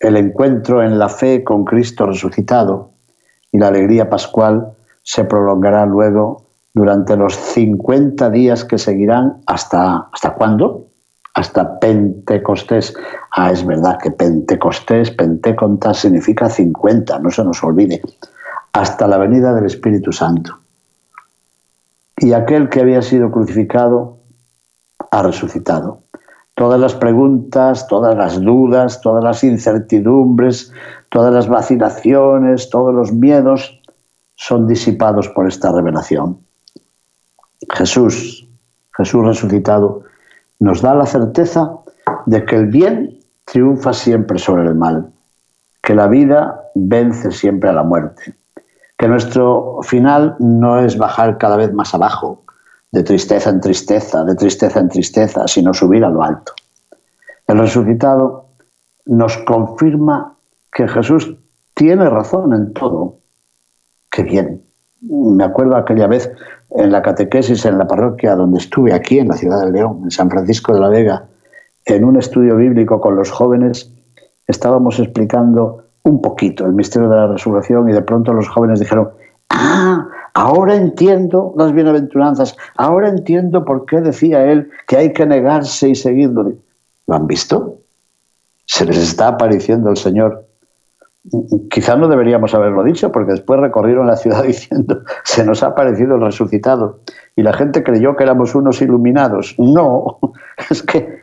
el 0.00 0.16
encuentro 0.16 0.82
en 0.82 0.98
la 0.98 1.08
fe 1.08 1.44
con 1.44 1.64
Cristo 1.64 2.06
resucitado 2.06 2.90
y 3.52 3.58
la 3.58 3.68
alegría 3.68 4.08
pascual 4.08 4.72
se 5.02 5.24
prolongará 5.24 5.86
luego 5.86 6.46
durante 6.74 7.16
los 7.16 7.34
50 7.34 8.30
días 8.30 8.64
que 8.64 8.78
seguirán 8.78 9.42
hasta 9.46 10.08
¿hasta 10.12 10.34
cuándo? 10.34 10.86
Hasta 11.34 11.78
Pentecostés. 11.78 12.94
Ah, 13.32 13.50
es 13.52 13.64
verdad 13.64 13.98
que 14.02 14.10
Pentecostés, 14.10 15.10
Pentecontas 15.10 15.98
significa 15.98 16.48
50, 16.48 17.18
no 17.20 17.30
se 17.30 17.44
nos 17.44 17.62
olvide 17.62 18.02
hasta 18.72 19.06
la 19.06 19.18
venida 19.18 19.54
del 19.54 19.66
Espíritu 19.66 20.12
Santo. 20.12 20.58
Y 22.16 22.32
aquel 22.32 22.68
que 22.68 22.80
había 22.80 23.02
sido 23.02 23.30
crucificado 23.30 24.18
ha 25.10 25.22
resucitado. 25.22 26.02
Todas 26.60 26.78
las 26.78 26.94
preguntas, 26.94 27.86
todas 27.86 28.14
las 28.14 28.38
dudas, 28.38 29.00
todas 29.00 29.24
las 29.24 29.42
incertidumbres, 29.44 30.70
todas 31.08 31.32
las 31.32 31.48
vacilaciones, 31.48 32.68
todos 32.68 32.94
los 32.94 33.14
miedos 33.14 33.80
son 34.36 34.66
disipados 34.66 35.30
por 35.30 35.48
esta 35.48 35.72
revelación. 35.72 36.38
Jesús, 37.72 38.46
Jesús 38.94 39.24
resucitado, 39.24 40.02
nos 40.58 40.82
da 40.82 40.94
la 40.94 41.06
certeza 41.06 41.78
de 42.26 42.44
que 42.44 42.56
el 42.56 42.66
bien 42.66 43.20
triunfa 43.46 43.94
siempre 43.94 44.38
sobre 44.38 44.64
el 44.64 44.74
mal, 44.74 45.10
que 45.80 45.94
la 45.94 46.08
vida 46.08 46.60
vence 46.74 47.30
siempre 47.30 47.70
a 47.70 47.72
la 47.72 47.84
muerte, 47.84 48.34
que 48.98 49.08
nuestro 49.08 49.78
final 49.82 50.36
no 50.38 50.78
es 50.78 50.98
bajar 50.98 51.38
cada 51.38 51.56
vez 51.56 51.72
más 51.72 51.94
abajo, 51.94 52.44
de 52.92 53.02
tristeza 53.02 53.50
en 53.50 53.60
tristeza, 53.60 54.24
de 54.24 54.34
tristeza 54.34 54.80
en 54.80 54.88
tristeza, 54.88 55.46
sino 55.46 55.72
subir 55.72 56.04
a 56.04 56.10
lo 56.10 56.22
alto. 56.22 56.52
El 57.46 57.58
resucitado 57.58 58.46
nos 59.06 59.36
confirma 59.38 60.36
que 60.72 60.88
Jesús 60.88 61.34
tiene 61.74 62.08
razón 62.08 62.52
en 62.52 62.72
todo. 62.72 63.16
Qué 64.10 64.22
bien. 64.22 64.62
Me 65.02 65.44
acuerdo 65.44 65.76
aquella 65.76 66.06
vez 66.06 66.30
en 66.70 66.92
la 66.92 67.02
catequesis 67.02 67.64
en 67.64 67.78
la 67.78 67.86
parroquia 67.86 68.34
donde 68.34 68.58
estuve 68.58 68.92
aquí 68.92 69.18
en 69.18 69.28
la 69.28 69.36
ciudad 69.36 69.64
de 69.64 69.72
León, 69.72 70.00
en 70.04 70.10
San 70.10 70.30
Francisco 70.30 70.74
de 70.74 70.80
la 70.80 70.88
Vega, 70.88 71.24
en 71.84 72.04
un 72.04 72.16
estudio 72.16 72.56
bíblico 72.56 73.00
con 73.00 73.16
los 73.16 73.30
jóvenes, 73.30 73.92
estábamos 74.46 74.98
explicando 74.98 75.84
un 76.02 76.20
poquito 76.20 76.66
el 76.66 76.72
misterio 76.72 77.08
de 77.08 77.16
la 77.16 77.26
resurrección 77.28 77.88
y 77.88 77.92
de 77.92 78.02
pronto 78.02 78.32
los 78.32 78.48
jóvenes 78.48 78.80
dijeron, 78.80 79.10
ah, 79.50 80.06
ahora 80.34 80.74
entiendo 80.74 81.54
las 81.56 81.72
bienaventuranzas, 81.72 82.56
ahora 82.76 83.08
entiendo 83.08 83.64
por 83.64 83.86
qué 83.86 84.00
decía 84.00 84.44
él 84.50 84.70
que 84.86 84.96
hay 84.96 85.12
que 85.12 85.26
negarse 85.26 85.88
y 85.88 85.94
seguirlo. 85.94 86.52
¿Lo 87.06 87.14
han 87.14 87.26
visto? 87.26 87.78
Se 88.66 88.84
les 88.84 88.98
está 88.98 89.28
apareciendo 89.28 89.90
el 89.90 89.96
Señor. 89.96 90.46
Quizá 91.70 91.96
no 91.96 92.08
deberíamos 92.08 92.54
haberlo 92.54 92.82
dicho, 92.82 93.12
porque 93.12 93.32
después 93.32 93.60
recorrieron 93.60 94.06
la 94.06 94.16
ciudad 94.16 94.42
diciendo, 94.46 95.02
se 95.24 95.44
nos 95.44 95.62
ha 95.62 95.68
aparecido 95.68 96.14
el 96.14 96.22
resucitado. 96.22 97.00
Y 97.36 97.42
la 97.42 97.52
gente 97.52 97.82
creyó 97.82 98.16
que 98.16 98.24
éramos 98.24 98.54
unos 98.54 98.80
iluminados. 98.80 99.54
No, 99.58 100.18
es 100.70 100.82
que 100.82 101.20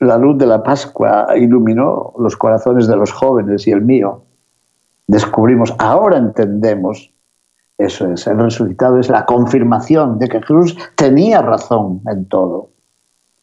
la 0.00 0.16
luz 0.16 0.38
de 0.38 0.46
la 0.46 0.62
Pascua 0.62 1.28
iluminó 1.36 2.14
los 2.18 2.36
corazones 2.36 2.86
de 2.86 2.96
los 2.96 3.12
jóvenes 3.12 3.66
y 3.66 3.70
el 3.70 3.82
mío. 3.82 4.22
Descubrimos, 5.06 5.74
ahora 5.78 6.16
entendemos, 6.16 7.12
eso 7.80 8.10
es, 8.12 8.26
el 8.26 8.38
resucitado 8.38 8.98
es 8.98 9.08
la 9.08 9.24
confirmación 9.24 10.18
de 10.18 10.28
que 10.28 10.40
Jesús 10.40 10.76
tenía 10.96 11.40
razón 11.40 12.02
en 12.06 12.26
todo, 12.26 12.70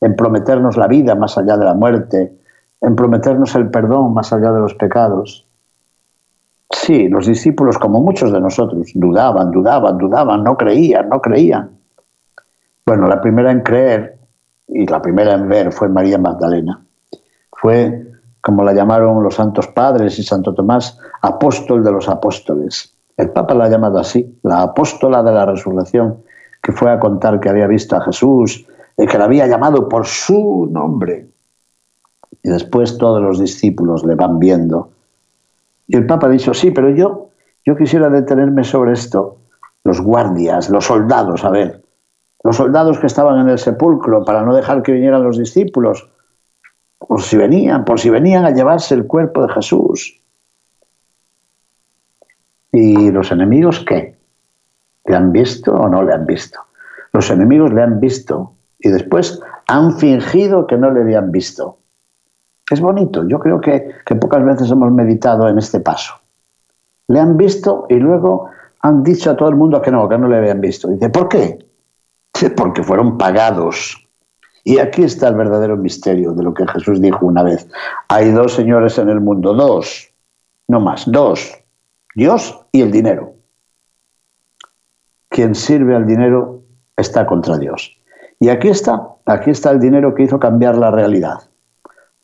en 0.02 0.16
prometernos 0.16 0.78
la 0.78 0.88
vida 0.88 1.16
más 1.16 1.38
allá 1.38 1.58
de 1.58 1.66
la 1.66 1.74
muerte, 1.74 2.38
en 2.82 2.96
prometernos 2.96 3.56
el 3.56 3.70
perdón 3.70 4.14
más 4.14 4.32
allá 4.32 4.52
de 4.52 4.60
los 4.60 4.76
pecados. 4.76 5.46
Sí, 6.70 7.08
los 7.08 7.26
discípulos, 7.26 7.78
como 7.78 8.02
muchos 8.02 8.32
de 8.32 8.40
nosotros, 8.40 8.92
dudaban, 8.94 9.52
dudaban, 9.52 9.98
dudaban, 9.98 10.44
no 10.44 10.58
creían, 10.58 11.10
no 11.10 11.22
creían. 11.22 11.72
Bueno, 12.86 13.08
la 13.08 13.22
primera 13.22 13.52
en 13.52 13.62
creer 13.62 14.18
y 14.68 14.86
la 14.86 15.02
primera 15.02 15.34
en 15.34 15.48
ver 15.48 15.72
fue 15.72 15.90
María 15.90 16.18
Magdalena. 16.18 16.86
Fue, 17.52 18.06
como 18.42 18.64
la 18.64 18.74
llamaron 18.74 19.24
los 19.24 19.36
santos 19.36 19.68
padres 19.68 20.20
y 20.20 20.24
Santo 20.24 20.54
Tomás, 20.54 21.00
apóstol 21.22 21.84
de 21.84 21.92
los 21.92 22.08
apóstoles. 22.08 22.97
El 23.18 23.32
Papa 23.32 23.54
la 23.54 23.66
ha 23.66 23.70
llamado 23.70 24.00
así, 24.00 24.40
la 24.44 24.62
apóstola 24.62 25.24
de 25.24 25.32
la 25.32 25.46
resurrección, 25.46 26.24
que 26.62 26.72
fue 26.72 26.92
a 26.92 27.00
contar 27.00 27.40
que 27.40 27.50
había 27.50 27.68
visto 27.68 27.96
a 27.96 28.02
Jesús 28.02 28.66
que 29.06 29.18
la 29.18 29.26
había 29.26 29.46
llamado 29.46 29.88
por 29.88 30.08
su 30.08 30.68
nombre. 30.72 31.28
Y 32.42 32.50
después 32.50 32.98
todos 32.98 33.22
los 33.22 33.40
discípulos 33.40 34.04
le 34.06 34.16
van 34.16 34.40
viendo. 34.40 34.90
Y 35.88 35.96
el 35.96 36.08
Papa 36.08 36.28
ha 36.28 36.32
dicho, 36.32 36.54
sí, 36.54 36.72
pero 36.72 36.90
yo, 36.90 37.30
yo 37.66 37.76
quisiera 37.76 38.10
detenerme 38.10 38.64
sobre 38.64 38.94
esto. 38.94 39.38
Los 39.84 40.02
guardias, 40.02 40.70
los 40.70 40.86
soldados, 40.86 41.46
a 41.46 41.50
ver, 41.50 41.82
los 42.44 42.56
soldados 42.58 43.00
que 43.00 43.08
estaban 43.08 43.40
en 43.40 43.50
el 43.50 43.60
sepulcro 43.60 44.26
para 44.26 44.42
no 44.42 44.56
dejar 44.56 44.82
que 44.82 44.92
vinieran 44.92 45.24
los 45.24 45.38
discípulos, 45.38 46.10
por 46.98 47.22
si 47.22 47.38
venían, 47.38 47.86
por 47.86 48.00
si 48.00 48.10
venían 48.10 48.46
a 48.46 48.52
llevarse 48.52 48.96
el 48.96 49.06
cuerpo 49.06 49.46
de 49.46 49.54
Jesús. 49.54 50.20
¿Y 52.72 53.12
los 53.12 53.32
enemigos 53.32 53.84
qué? 53.88 54.16
¿Le 55.06 55.16
han 55.16 55.32
visto 55.32 55.74
o 55.74 55.88
no 55.88 56.04
le 56.04 56.14
han 56.14 56.26
visto? 56.26 56.60
Los 57.14 57.30
enemigos 57.30 57.74
le 57.74 57.82
han 57.82 58.00
visto 58.00 58.54
y 58.80 58.90
después 58.90 59.42
han 59.68 59.98
fingido 59.98 60.68
que 60.68 60.78
no 60.78 60.92
le 60.92 61.02
habían 61.02 61.32
visto. 61.32 61.80
Es 62.70 62.82
bonito, 62.82 63.28
yo 63.28 63.40
creo 63.40 63.62
que, 63.62 63.92
que 64.06 64.16
pocas 64.16 64.44
veces 64.44 64.70
hemos 64.70 64.92
meditado 64.92 65.48
en 65.48 65.58
este 65.58 65.80
paso. 65.80 66.16
Le 67.08 67.20
han 67.20 67.38
visto 67.38 67.86
y 67.90 67.96
luego 67.96 68.50
han 68.82 69.04
dicho 69.04 69.32
a 69.32 69.38
todo 69.38 69.50
el 69.50 69.56
mundo 69.56 69.82
que 69.82 69.92
no, 69.92 70.08
que 70.10 70.18
no 70.18 70.28
le 70.28 70.38
habían 70.38 70.62
visto. 70.62 70.90
Dice, 70.90 71.10
¿por 71.10 71.30
qué? 71.30 71.66
Porque 72.56 72.84
fueron 72.84 73.18
pagados. 73.18 74.08
Y 74.64 74.80
aquí 74.80 75.04
está 75.04 75.30
el 75.30 75.36
verdadero 75.36 75.78
misterio 75.78 76.34
de 76.34 76.44
lo 76.44 76.54
que 76.54 76.68
Jesús 76.68 77.02
dijo 77.02 77.26
una 77.26 77.42
vez. 77.42 77.68
Hay 78.10 78.32
dos 78.32 78.54
señores 78.54 78.98
en 78.98 79.10
el 79.10 79.22
mundo, 79.22 79.54
dos, 79.54 80.10
no 80.68 80.82
más, 80.82 81.10
dos. 81.10 81.58
Dios 82.18 82.60
y 82.72 82.82
el 82.82 82.92
dinero. 82.92 83.36
Quien 85.30 85.54
sirve 85.54 85.96
al 85.96 86.08
dinero 86.08 86.64
está 86.96 87.28
contra 87.28 87.60
Dios. 87.60 87.96
Y 88.40 88.50
aquí 88.50 88.70
está, 88.70 89.08
aquí 89.28 89.52
está 89.52 89.70
el 89.70 89.80
dinero 89.80 90.16
que 90.16 90.24
hizo 90.24 90.40
cambiar 90.40 90.80
la 90.80 90.90
realidad. 90.90 91.42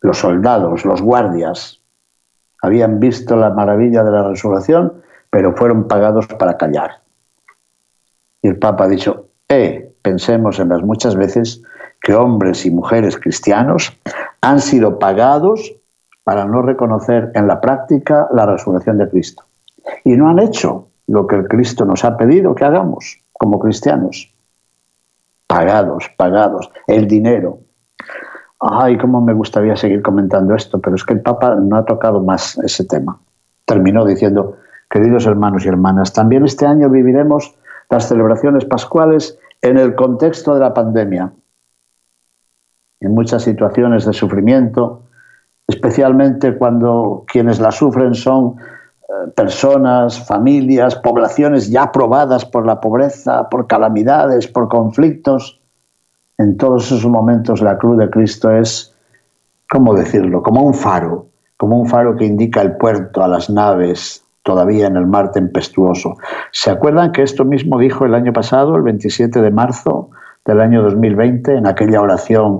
Los 0.02 0.18
soldados, 0.18 0.84
los 0.84 1.00
guardias, 1.04 1.80
habían 2.64 3.00
visto 3.00 3.36
la 3.36 3.52
maravilla 3.52 4.04
de 4.04 4.10
la 4.10 4.28
resurrección, 4.28 5.04
pero 5.30 5.56
fueron 5.56 5.88
pagados 5.88 6.26
para 6.26 6.58
callar. 6.58 7.04
Y 8.42 8.48
el 8.48 8.58
Papa 8.58 8.86
ha 8.86 8.88
dicho, 8.88 9.28
eh, 9.48 9.94
pensemos 10.02 10.58
en 10.58 10.70
las 10.70 10.82
muchas 10.82 11.16
veces 11.16 11.62
que 12.02 12.16
hombres 12.16 12.66
y 12.66 12.72
mujeres 12.72 13.16
cristianos 13.16 13.96
han 14.42 14.60
sido 14.60 14.98
pagados 14.98 15.76
para 16.24 16.46
no 16.46 16.64
reconocer 16.64 17.32
en 17.36 17.46
la 17.46 17.62
práctica 17.62 18.28
la 18.34 18.48
resurrección 18.48 18.98
de 18.98 19.08
Cristo. 19.08 19.44
Y 20.04 20.16
no 20.16 20.30
han 20.30 20.40
hecho 20.40 20.88
lo 21.08 21.28
que 21.28 21.36
el 21.36 21.48
Cristo 21.48 21.86
nos 21.86 22.04
ha 22.06 22.18
pedido 22.18 22.56
que 22.56 22.66
hagamos 22.66 23.20
como 23.34 23.60
cristianos. 23.60 24.34
Pagados, 25.48 26.10
pagados, 26.18 26.72
el 26.88 27.08
dinero. 27.08 27.60
Ay, 28.60 28.98
cómo 28.98 29.22
me 29.22 29.34
gustaría 29.34 29.76
seguir 29.76 30.02
comentando 30.02 30.56
esto, 30.56 30.80
pero 30.80 30.96
es 30.96 31.04
que 31.04 31.14
el 31.14 31.22
Papa 31.22 31.56
no 31.56 31.76
ha 31.76 31.86
tocado 31.86 32.22
más 32.22 32.58
ese 32.60 32.86
tema. 32.86 33.20
Terminó 33.66 34.06
diciendo, 34.06 34.58
queridos 34.90 35.26
hermanos 35.26 35.66
y 35.66 35.68
hermanas, 35.68 36.14
también 36.14 36.46
este 36.46 36.66
año 36.66 36.90
viviremos 36.90 37.56
las 37.90 38.08
celebraciones 38.08 38.66
pascuales 38.66 39.38
en 39.62 39.78
el 39.78 39.96
contexto 39.96 40.54
de 40.54 40.62
la 40.62 40.74
pandemia. 40.74 41.34
En 43.02 43.14
muchas 43.14 43.44
situaciones 43.44 44.06
de 44.06 44.14
sufrimiento, 44.14 45.04
especialmente 45.68 46.58
cuando 46.58 47.26
quienes 47.28 47.60
la 47.60 47.72
sufren 47.72 48.16
son 48.16 48.56
personas, 49.36 50.26
familias, 50.26 50.96
poblaciones 50.96 51.70
ya 51.70 51.92
probadas 51.92 52.46
por 52.46 52.66
la 52.66 52.80
pobreza, 52.80 53.50
por 53.50 53.68
calamidades, 53.68 54.48
por 54.48 54.68
conflictos. 54.68 55.60
En 56.38 56.58
todos 56.58 56.92
esos 56.92 57.06
momentos 57.06 57.62
la 57.62 57.78
cruz 57.78 57.98
de 57.98 58.10
Cristo 58.10 58.52
es, 58.52 58.96
¿cómo 59.70 59.94
decirlo?, 59.94 60.42
como 60.42 60.64
un 60.64 60.74
faro, 60.74 61.28
como 61.58 61.80
un 61.80 61.88
faro 61.88 62.16
que 62.16 62.26
indica 62.26 62.62
el 62.62 62.78
puerto 62.78 63.24
a 63.24 63.28
las 63.28 63.50
naves 63.50 64.24
todavía 64.44 64.88
en 64.88 64.98
el 64.98 65.08
mar 65.08 65.32
tempestuoso. 65.32 66.16
¿Se 66.52 66.70
acuerdan 66.70 67.12
que 67.12 67.24
esto 67.24 67.46
mismo 67.46 67.80
dijo 67.80 68.06
el 68.06 68.14
año 68.14 68.34
pasado, 68.34 68.76
el 68.76 68.82
27 68.82 69.42
de 69.42 69.52
marzo 69.52 70.10
del 70.46 70.60
año 70.60 70.84
2020, 70.84 71.56
en 71.56 71.66
aquella 71.66 72.02
oración 72.02 72.60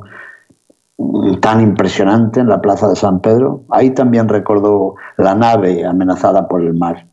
tan 1.42 1.62
impresionante 1.62 2.40
en 2.40 2.48
la 2.48 2.62
plaza 2.62 2.88
de 2.88 2.96
San 2.96 3.20
Pedro. 3.20 3.64
Ahí 3.70 3.92
también 3.92 4.30
recordó 4.30 4.96
la 5.18 5.36
nave 5.36 5.86
amenazada 5.86 6.48
por 6.48 6.62
el 6.62 6.74
mar. 6.74 7.08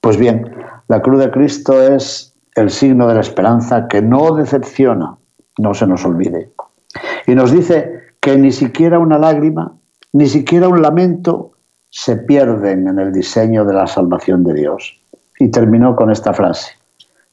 Pues 0.00 0.16
bien, 0.16 0.54
la 0.88 1.02
cruz 1.02 1.20
de 1.20 1.30
Cristo 1.30 1.82
es 1.82 2.34
el 2.54 2.70
signo 2.70 3.08
de 3.08 3.14
la 3.14 3.20
esperanza 3.20 3.88
que 3.88 4.02
no 4.02 4.34
decepciona, 4.34 5.16
no 5.58 5.74
se 5.74 5.86
nos 5.86 6.04
olvide. 6.04 6.52
Y 7.26 7.34
nos 7.34 7.50
dice 7.50 7.90
que 8.20 8.36
ni 8.36 8.52
siquiera 8.52 8.98
una 8.98 9.18
lágrima, 9.18 9.74
ni 10.12 10.26
siquiera 10.26 10.68
un 10.68 10.82
lamento 10.82 11.52
se 11.90 12.16
pierden 12.16 12.88
en 12.88 12.98
el 12.98 13.12
diseño 13.12 13.64
de 13.64 13.74
la 13.74 13.86
salvación 13.86 14.44
de 14.44 14.54
Dios. 14.54 15.00
Y 15.38 15.50
terminó 15.50 15.96
con 15.96 16.10
esta 16.10 16.32
frase. 16.32 16.72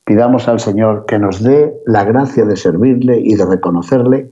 Pidamos 0.06 0.48
al 0.48 0.60
Señor 0.60 1.06
que 1.06 1.20
nos 1.20 1.44
dé 1.44 1.74
la 1.86 2.04
gracia 2.04 2.46
de 2.46 2.56
servirle 2.56 3.20
y 3.20 3.36
de 3.36 3.46
reconocerle 3.46 4.31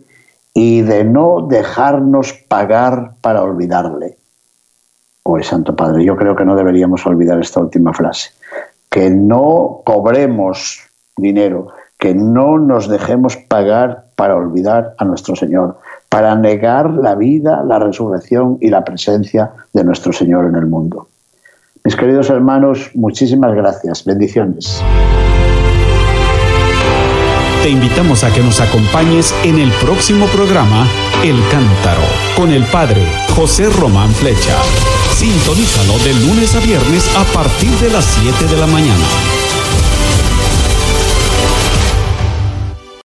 y 0.61 0.81
de 0.81 1.05
no 1.05 1.47
dejarnos 1.49 2.33
pagar 2.33 3.13
para 3.21 3.43
olvidarle. 3.43 4.17
Hoy, 5.23 5.41
Santo 5.41 5.73
Padre, 5.73 6.03
yo 6.03 6.17
creo 6.17 6.35
que 6.35 6.43
no 6.43 6.53
deberíamos 6.53 7.05
olvidar 7.05 7.39
esta 7.39 7.61
última 7.61 7.93
frase. 7.93 8.31
Que 8.89 9.09
no 9.09 9.79
cobremos 9.85 10.81
dinero, 11.15 11.67
que 11.97 12.13
no 12.13 12.57
nos 12.57 12.89
dejemos 12.89 13.37
pagar 13.37 14.07
para 14.17 14.35
olvidar 14.35 14.95
a 14.97 15.05
nuestro 15.05 15.33
Señor, 15.33 15.77
para 16.09 16.35
negar 16.35 16.91
la 16.91 17.15
vida, 17.15 17.63
la 17.63 17.79
resurrección 17.79 18.57
y 18.59 18.69
la 18.69 18.83
presencia 18.83 19.53
de 19.71 19.85
nuestro 19.85 20.11
Señor 20.11 20.43
en 20.43 20.55
el 20.55 20.65
mundo. 20.65 21.07
Mis 21.85 21.95
queridos 21.95 22.29
hermanos, 22.29 22.91
muchísimas 22.95 23.55
gracias. 23.55 24.03
Bendiciones. 24.03 24.83
Te 27.61 27.69
invitamos 27.69 28.23
a 28.23 28.31
que 28.31 28.41
nos 28.41 28.61
acompañes 28.61 29.35
en 29.43 29.59
el 29.59 29.69
próximo 29.73 30.27
programa 30.27 30.87
El 31.23 31.37
Cántaro 31.49 32.01
con 32.37 32.51
el 32.51 32.63
padre 32.65 33.05
José 33.35 33.69
Román 33.69 34.13
Flecha. 34.15 34.55
Sintonízalo 35.13 35.99
de 35.99 36.13
lunes 36.25 36.55
a 36.55 36.59
viernes 36.61 37.05
a 37.17 37.23
partir 37.33 37.71
de 37.79 37.89
las 37.89 38.05
7 38.05 38.45
de 38.47 38.57
la 38.57 38.67
mañana. 38.67 39.38